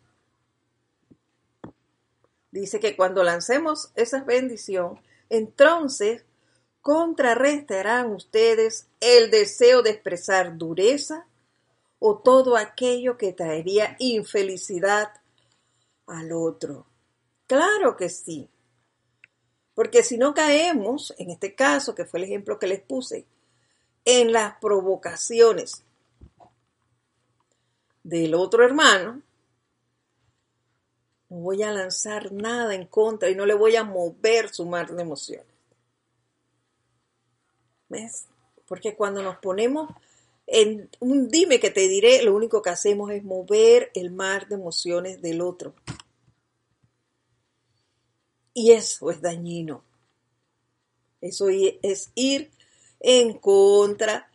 Dice 2.50 2.80
que 2.80 2.96
cuando 2.96 3.22
lancemos 3.22 3.92
esa 3.94 4.24
bendición, 4.24 4.98
entonces 5.28 6.24
contrarrestarán 6.80 8.12
ustedes 8.12 8.88
el 9.00 9.30
deseo 9.30 9.82
de 9.82 9.90
expresar 9.90 10.56
dureza 10.56 11.26
o 12.04 12.18
todo 12.18 12.56
aquello 12.56 13.16
que 13.16 13.32
traería 13.32 13.94
infelicidad 14.00 15.12
al 16.08 16.32
otro. 16.32 16.84
Claro 17.46 17.96
que 17.96 18.08
sí. 18.08 18.50
Porque 19.72 20.02
si 20.02 20.18
no 20.18 20.34
caemos, 20.34 21.14
en 21.16 21.30
este 21.30 21.54
caso, 21.54 21.94
que 21.94 22.04
fue 22.04 22.18
el 22.18 22.24
ejemplo 22.24 22.58
que 22.58 22.66
les 22.66 22.80
puse, 22.80 23.24
en 24.04 24.32
las 24.32 24.56
provocaciones 24.56 25.84
del 28.02 28.34
otro 28.34 28.64
hermano, 28.64 29.22
No 31.28 31.36
voy 31.38 31.62
a 31.62 31.70
lanzar 31.70 32.32
nada 32.32 32.74
en 32.74 32.86
contra 32.86 33.30
y 33.30 33.36
no 33.36 33.46
le 33.46 33.54
voy 33.54 33.76
a 33.76 33.84
mover 33.84 34.52
su 34.52 34.66
mar 34.66 34.90
de 34.90 35.02
emociones. 35.02 35.46
¿Ves? 37.88 38.26
Porque 38.66 38.96
cuando 38.96 39.22
nos 39.22 39.36
ponemos 39.36 39.88
en 40.52 40.90
un 41.00 41.28
dime 41.28 41.58
que 41.58 41.70
te 41.70 41.88
diré, 41.88 42.22
lo 42.22 42.36
único 42.36 42.60
que 42.60 42.68
hacemos 42.68 43.10
es 43.10 43.24
mover 43.24 43.90
el 43.94 44.10
mar 44.10 44.48
de 44.48 44.56
emociones 44.56 45.22
del 45.22 45.40
otro. 45.40 45.74
Y 48.52 48.72
eso 48.72 49.10
es 49.10 49.22
dañino. 49.22 49.82
Eso 51.22 51.48
es 51.48 52.12
ir 52.14 52.50
en 53.00 53.38
contra 53.38 54.30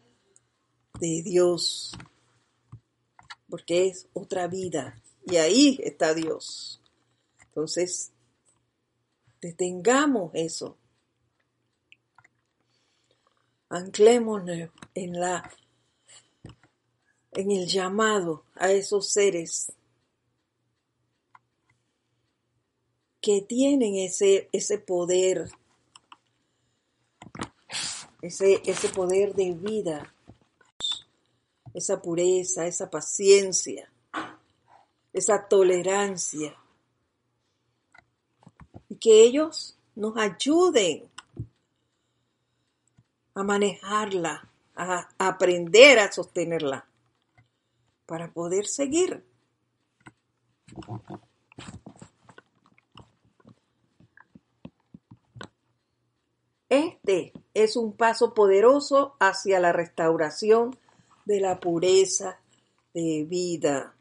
de 1.00 1.22
Dios. 1.22 1.96
Porque 3.48 3.86
es 3.86 4.08
otra 4.14 4.48
vida. 4.48 5.00
Y 5.24 5.36
ahí 5.36 5.80
está 5.84 6.16
Dios. 6.16 6.82
Entonces, 7.42 8.12
detengamos 9.40 10.32
eso. 10.34 10.78
Anclémonos 13.70 14.72
en 14.96 15.20
la 15.20 15.48
en 17.38 17.52
el 17.52 17.68
llamado 17.68 18.44
a 18.56 18.72
esos 18.72 19.10
seres 19.10 19.72
que 23.22 23.42
tienen 23.42 23.96
ese, 23.96 24.50
ese 24.52 24.80
poder 24.80 25.48
ese, 28.24 28.60
ese 28.66 28.90
poder 28.90 29.36
de 29.36 29.52
vida, 29.54 30.12
esa 31.76 32.02
pureza, 32.02 32.66
esa 32.66 32.90
paciencia, 32.90 33.88
esa 35.14 35.48
tolerancia. 35.48 36.58
Y 38.90 38.96
que 38.96 39.22
ellos 39.22 39.78
nos 39.94 40.18
ayuden 40.18 41.08
a 43.36 43.44
manejarla, 43.44 44.50
a 44.76 45.08
aprender 45.20 46.00
a 46.00 46.12
sostenerla, 46.12 46.87
para 48.08 48.32
poder 48.32 48.66
seguir. 48.66 49.24
Este 56.70 57.34
es 57.54 57.76
un 57.76 57.96
paso 57.96 58.34
poderoso 58.34 59.16
hacia 59.20 59.60
la 59.60 59.72
restauración 59.72 60.78
de 61.26 61.40
la 61.40 61.60
pureza 61.60 62.40
de 62.94 63.26
vida. 63.30 63.94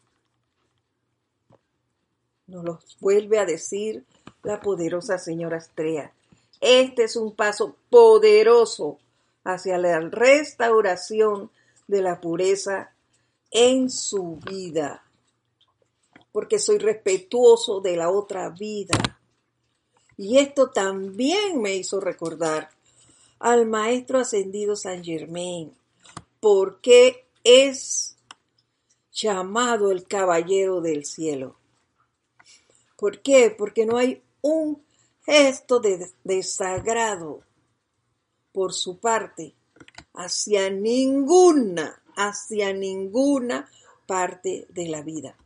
Nos 2.46 2.64
lo 2.64 2.78
vuelve 3.00 3.38
a 3.38 3.44
decir 3.44 4.06
la 4.42 4.60
poderosa 4.60 5.18
señora 5.18 5.58
Estrella. 5.58 6.12
Este 6.60 7.04
es 7.04 7.16
un 7.16 7.34
paso 7.34 7.76
poderoso 7.90 8.98
hacia 9.44 9.78
la 9.78 10.00
restauración 10.00 11.50
de 11.88 12.02
la 12.02 12.20
pureza 12.20 12.95
en 13.50 13.90
su 13.90 14.36
vida, 14.36 15.04
porque 16.32 16.58
soy 16.58 16.78
respetuoso 16.78 17.80
de 17.80 17.96
la 17.96 18.10
otra 18.10 18.50
vida. 18.50 19.20
Y 20.16 20.38
esto 20.38 20.70
también 20.70 21.60
me 21.60 21.74
hizo 21.76 22.00
recordar 22.00 22.70
al 23.38 23.66
Maestro 23.66 24.18
Ascendido 24.18 24.76
San 24.76 25.04
Germain, 25.04 25.72
porque 26.40 27.26
es 27.44 28.16
llamado 29.12 29.90
el 29.90 30.06
Caballero 30.06 30.80
del 30.80 31.04
Cielo. 31.04 31.56
¿Por 32.96 33.20
qué? 33.20 33.54
Porque 33.56 33.86
no 33.86 33.96
hay 33.96 34.22
un 34.40 34.82
gesto 35.24 35.80
de 35.80 36.10
desagrado 36.24 37.42
por 38.52 38.72
su 38.72 38.98
parte 38.98 39.54
hacia 40.14 40.70
ninguna, 40.70 42.02
hacia 42.16 42.72
ninguna 42.72 43.70
parte 44.06 44.66
de 44.70 44.88
la 44.88 45.02
vida. 45.02 45.36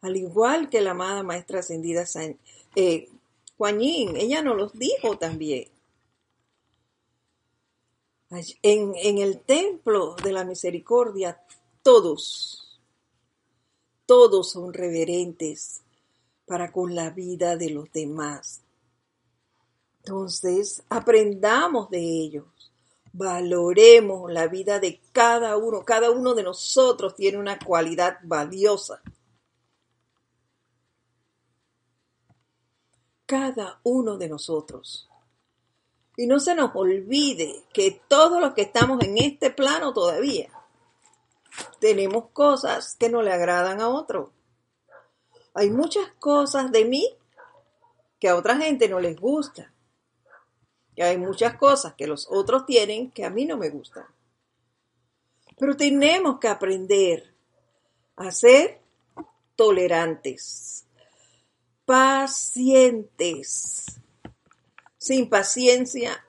Al 0.00 0.16
igual 0.16 0.68
que 0.70 0.80
la 0.80 0.92
amada 0.92 1.22
Maestra 1.22 1.60
Ascendida 1.60 2.06
San, 2.06 2.38
eh, 2.74 3.08
ella 4.16 4.42
nos 4.42 4.56
los 4.56 4.72
dijo 4.72 5.18
también. 5.18 5.68
En, 8.62 8.94
en 8.96 9.18
el 9.18 9.40
templo 9.40 10.16
de 10.24 10.32
la 10.32 10.44
misericordia, 10.44 11.40
todos, 11.82 12.80
todos 14.06 14.50
son 14.50 14.72
reverentes 14.72 15.82
para 16.46 16.72
con 16.72 16.94
la 16.94 17.10
vida 17.10 17.56
de 17.56 17.70
los 17.70 17.92
demás. 17.92 18.62
Entonces, 19.98 20.82
aprendamos 20.88 21.88
de 21.90 22.00
ellos, 22.00 22.46
valoremos 23.12 24.32
la 24.32 24.46
vida 24.48 24.78
de 24.80 25.00
cada 25.12 25.56
uno. 25.56 25.84
Cada 25.84 26.10
uno 26.10 26.34
de 26.34 26.42
nosotros 26.42 27.14
tiene 27.14 27.38
una 27.38 27.58
cualidad 27.58 28.18
valiosa. 28.22 29.02
Cada 33.26 33.80
uno 33.84 34.18
de 34.18 34.28
nosotros. 34.28 35.08
Y 36.16 36.26
no 36.26 36.38
se 36.40 36.54
nos 36.54 36.70
olvide 36.74 37.64
que 37.72 38.02
todos 38.06 38.40
los 38.40 38.52
que 38.52 38.62
estamos 38.62 39.02
en 39.02 39.16
este 39.18 39.50
plano 39.50 39.92
todavía 39.94 40.50
tenemos 41.80 42.30
cosas 42.32 42.96
que 42.96 43.08
no 43.08 43.22
le 43.22 43.32
agradan 43.32 43.80
a 43.80 43.88
otro. 43.88 44.32
Hay 45.54 45.70
muchas 45.70 46.08
cosas 46.18 46.70
de 46.72 46.84
mí 46.84 47.16
que 48.18 48.28
a 48.28 48.36
otra 48.36 48.56
gente 48.56 48.88
no 48.88 49.00
les 49.00 49.18
gusta. 49.18 49.71
Y 50.94 51.02
hay 51.02 51.18
muchas 51.18 51.56
cosas 51.56 51.94
que 51.94 52.06
los 52.06 52.28
otros 52.30 52.66
tienen 52.66 53.10
que 53.10 53.24
a 53.24 53.30
mí 53.30 53.44
no 53.44 53.56
me 53.56 53.70
gustan. 53.70 54.04
Pero 55.58 55.76
tenemos 55.76 56.38
que 56.38 56.48
aprender 56.48 57.34
a 58.16 58.30
ser 58.30 58.80
tolerantes, 59.56 60.84
pacientes 61.84 63.92
sin 65.02 65.28
paciencia 65.28 66.24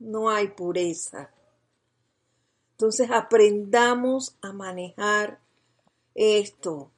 no 0.00 0.28
hay 0.28 0.48
pureza. 0.48 1.30
Entonces 2.72 3.08
aprendamos 3.12 4.36
a 4.42 4.52
manejar 4.52 5.38
esto. 6.12 6.90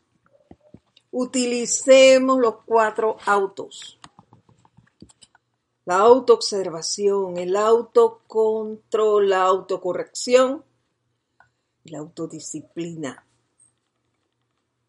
Utilicemos 1.11 2.41
los 2.41 2.63
cuatro 2.65 3.19
autos. 3.27 3.98
La 5.89 6.01
autoobservación, 6.01 7.39
el 7.39 7.57
autocontrol, 7.57 9.31
la 9.31 9.45
autocorrección 9.45 10.63
y 11.83 11.93
la 11.93 12.01
autodisciplina. 12.01 13.25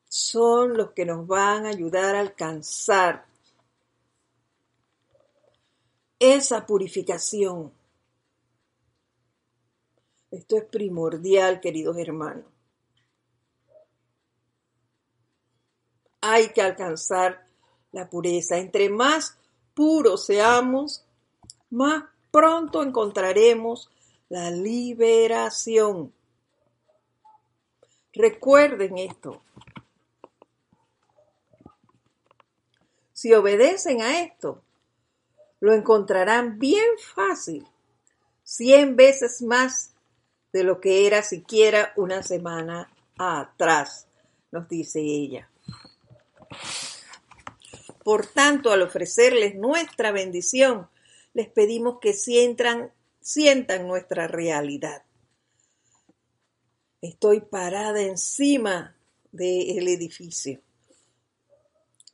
Son 0.10 0.76
los 0.76 0.92
que 0.92 1.06
nos 1.06 1.26
van 1.26 1.66
a 1.66 1.70
ayudar 1.70 2.18
a 2.18 2.20
alcanzar 2.20 3.26
esa 6.20 6.66
purificación. 6.66 7.72
Esto 10.32 10.58
es 10.58 10.66
primordial, 10.66 11.62
queridos 11.62 11.98
hermanos. 11.98 12.44
Hay 16.20 16.50
que 16.50 16.62
alcanzar 16.62 17.46
la 17.94 18.10
pureza. 18.10 18.58
Entre 18.58 18.90
más 18.90 19.39
puros 19.80 20.26
seamos, 20.26 21.06
más 21.70 22.04
pronto 22.32 22.84
encontraremos 22.84 23.90
la 24.28 24.52
liberación. 24.52 26.12
Recuerden 28.12 28.98
esto. 28.98 29.42
Si 33.14 33.34
obedecen 33.34 34.02
a 34.02 34.22
esto, 34.22 34.62
lo 35.62 35.72
encontrarán 35.72 36.60
bien 36.60 36.98
fácil, 37.16 37.66
cien 38.44 38.98
veces 38.98 39.42
más 39.42 39.94
de 40.52 40.66
lo 40.66 40.82
que 40.82 41.08
era 41.08 41.24
siquiera 41.24 41.94
una 41.96 42.22
semana 42.22 42.92
atrás, 43.18 44.10
nos 44.52 44.68
dice 44.68 45.00
ella. 45.00 45.49
Por 48.10 48.26
tanto, 48.26 48.72
al 48.72 48.82
ofrecerles 48.82 49.54
nuestra 49.54 50.12
bendición, 50.12 50.90
les 51.36 51.48
pedimos 51.48 52.00
que 52.02 52.14
sientan, 52.14 52.92
sientan 53.22 53.88
nuestra 53.88 54.28
realidad. 54.28 55.04
Estoy 57.04 57.42
parada 57.42 58.02
encima 58.02 58.98
del 59.32 59.88
edificio 59.88 60.60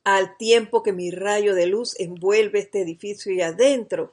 al 0.04 0.36
tiempo 0.36 0.82
que 0.82 0.92
mi 0.92 1.10
rayo 1.10 1.54
de 1.54 1.66
luz 1.66 1.98
envuelve 1.98 2.58
este 2.58 2.82
edificio 2.82 3.32
y 3.32 3.40
adentro 3.40 4.10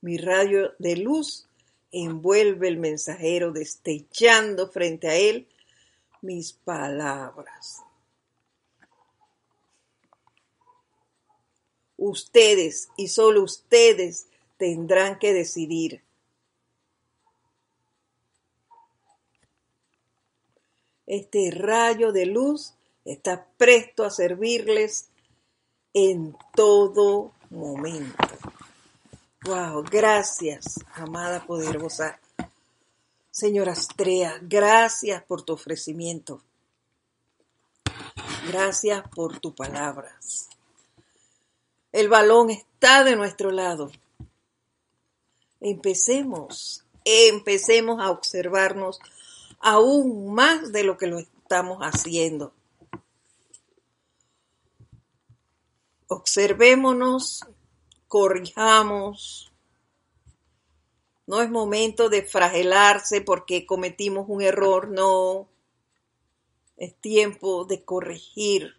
mi 0.00 0.16
rayo 0.16 0.72
de 0.78 0.96
luz 0.96 1.50
envuelve 1.92 2.68
el 2.68 2.78
mensajero 2.78 3.52
destellando 3.52 4.70
frente 4.70 5.08
a 5.08 5.16
él 5.16 5.48
mis 6.22 6.54
palabras. 6.54 7.85
Ustedes 11.96 12.88
y 12.96 13.08
solo 13.08 13.42
ustedes 13.42 14.26
tendrán 14.58 15.18
que 15.18 15.32
decidir. 15.32 16.02
Este 21.06 21.50
rayo 21.50 22.12
de 22.12 22.26
luz 22.26 22.74
está 23.04 23.46
presto 23.56 24.04
a 24.04 24.10
servirles 24.10 25.08
en 25.94 26.36
todo 26.54 27.32
momento. 27.50 28.16
Wow, 29.44 29.84
gracias, 29.84 30.80
amada 30.94 31.46
poderosa 31.46 32.18
Señora 33.36 33.72
Astrea, 33.72 34.38
gracias 34.40 35.22
por 35.24 35.42
tu 35.42 35.52
ofrecimiento. 35.52 36.40
Gracias 38.48 39.06
por 39.14 39.38
tus 39.40 39.52
palabras. 39.52 40.48
El 41.92 42.08
balón 42.08 42.50
está 42.50 43.04
de 43.04 43.16
nuestro 43.16 43.50
lado. 43.50 43.90
Empecemos, 45.60 46.84
empecemos 47.04 48.00
a 48.00 48.10
observarnos 48.10 48.98
aún 49.60 50.34
más 50.34 50.72
de 50.72 50.84
lo 50.84 50.98
que 50.98 51.06
lo 51.06 51.18
estamos 51.18 51.78
haciendo. 51.80 52.52
Observémonos, 56.08 57.40
corrijamos. 58.06 59.52
No 61.26 61.42
es 61.42 61.50
momento 61.50 62.08
de 62.08 62.22
fragelarse 62.22 63.20
porque 63.20 63.66
cometimos 63.66 64.26
un 64.28 64.42
error, 64.42 64.88
no. 64.88 65.48
Es 66.76 66.94
tiempo 67.00 67.64
de 67.64 67.84
corregir. 67.84 68.76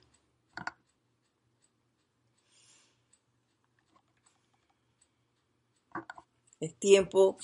Es 6.59 6.73
tiempo 6.75 7.37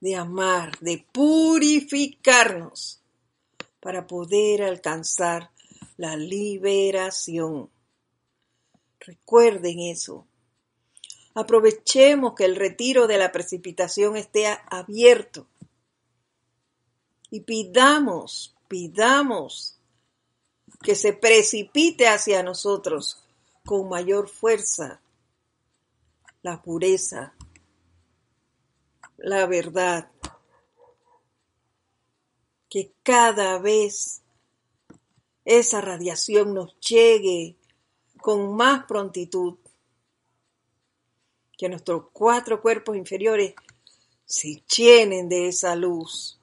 de 0.00 0.16
amar, 0.16 0.78
de 0.80 1.06
purificarnos 1.12 3.00
para 3.80 4.06
poder 4.06 4.62
alcanzar 4.62 5.50
la 5.96 6.16
liberación. 6.16 7.70
Recuerden 9.00 9.80
eso. 9.80 10.26
Aprovechemos 11.34 12.34
que 12.34 12.44
el 12.44 12.56
retiro 12.56 13.06
de 13.06 13.18
la 13.18 13.32
precipitación 13.32 14.16
esté 14.16 14.46
abierto 14.68 15.46
y 17.30 17.40
pidamos, 17.40 18.54
pidamos 18.68 19.78
que 20.82 20.94
se 20.94 21.12
precipite 21.12 22.06
hacia 22.08 22.42
nosotros 22.42 23.24
con 23.64 23.88
mayor 23.88 24.28
fuerza 24.28 25.00
la 26.42 26.60
pureza, 26.60 27.34
la 29.22 29.46
verdad, 29.46 30.10
que 32.68 32.92
cada 33.04 33.58
vez 33.60 34.22
esa 35.44 35.80
radiación 35.80 36.54
nos 36.54 36.78
llegue 36.80 37.56
con 38.20 38.56
más 38.56 38.84
prontitud, 38.84 39.58
que 41.56 41.68
nuestros 41.68 42.06
cuatro 42.12 42.60
cuerpos 42.60 42.96
inferiores 42.96 43.54
se 44.24 44.60
llenen 44.76 45.28
de 45.28 45.48
esa 45.48 45.76
luz 45.76 46.40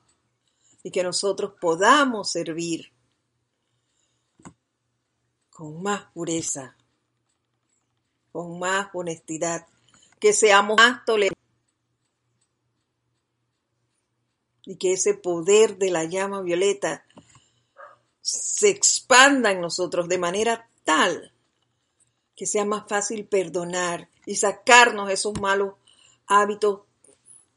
y 0.82 0.91
que 0.91 1.03
nosotros 1.03 1.53
podamos 1.59 2.32
servir 2.32 2.93
con 5.49 5.84
más 5.84 6.05
pureza, 6.13 6.77
con 8.32 8.57
más 8.57 8.88
honestidad, 8.93 9.67
que 10.17 10.32
seamos 10.32 10.77
más 10.77 11.03
tolerantes 11.03 11.38
y 14.70 14.76
que 14.76 14.93
ese 14.93 15.15
poder 15.15 15.80
de 15.80 15.89
la 15.89 16.03
llama 16.03 16.43
violeta 16.43 17.03
se 18.22 18.70
expanda 18.70 19.51
en 19.51 19.61
nosotros 19.61 20.07
de 20.07 20.20
manera 20.20 20.70
tal 20.84 21.34
que 22.36 22.45
sea 22.45 22.65
más 22.65 22.88
fácil 22.88 23.26
perdonar 23.26 24.09
y 24.28 24.36
sacarnos 24.36 25.09
esos 25.09 25.41
malos 25.41 25.74
hábitos 26.28 26.82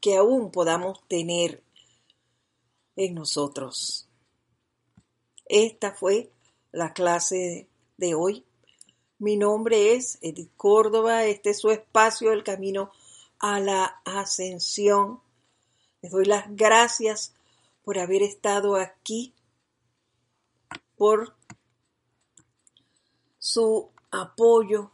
que 0.01 0.17
aún 0.17 0.49
podamos 0.49 1.07
tener 1.07 1.61
en 2.95 3.13
nosotros. 3.13 4.07
Esta 5.45 5.91
fue 5.91 6.31
la 6.71 6.93
clase 6.93 7.67
de 7.97 8.15
hoy. 8.15 8.43
Mi 9.19 9.37
nombre 9.37 9.93
es 9.93 10.17
Edith 10.23 10.49
Córdoba. 10.57 11.25
Este 11.25 11.51
es 11.51 11.59
su 11.59 11.69
espacio, 11.69 12.31
el 12.31 12.43
camino 12.43 12.91
a 13.37 13.59
la 13.59 14.01
ascensión. 14.03 15.22
Les 16.03 16.11
doy 16.11 16.25
las 16.25 16.45
gracias 16.49 17.33
por 17.83 17.97
haber 17.97 18.21
estado 18.23 18.75
aquí, 18.75 19.33
por 20.97 21.33
su 23.39 23.89
apoyo 24.11 24.91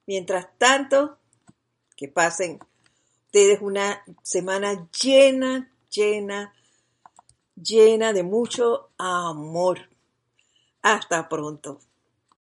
Mientras 0.06 0.48
tanto, 0.58 1.18
que 1.96 2.08
pasen 2.08 2.60
ustedes 3.26 3.60
una 3.62 4.04
semana 4.22 4.88
llena, 5.02 5.72
llena, 5.90 6.54
llena 7.56 8.14
de 8.14 8.24
mucho 8.24 8.90
amor. 8.98 9.90
Hasta 10.82 11.28
pronto. 11.28 11.80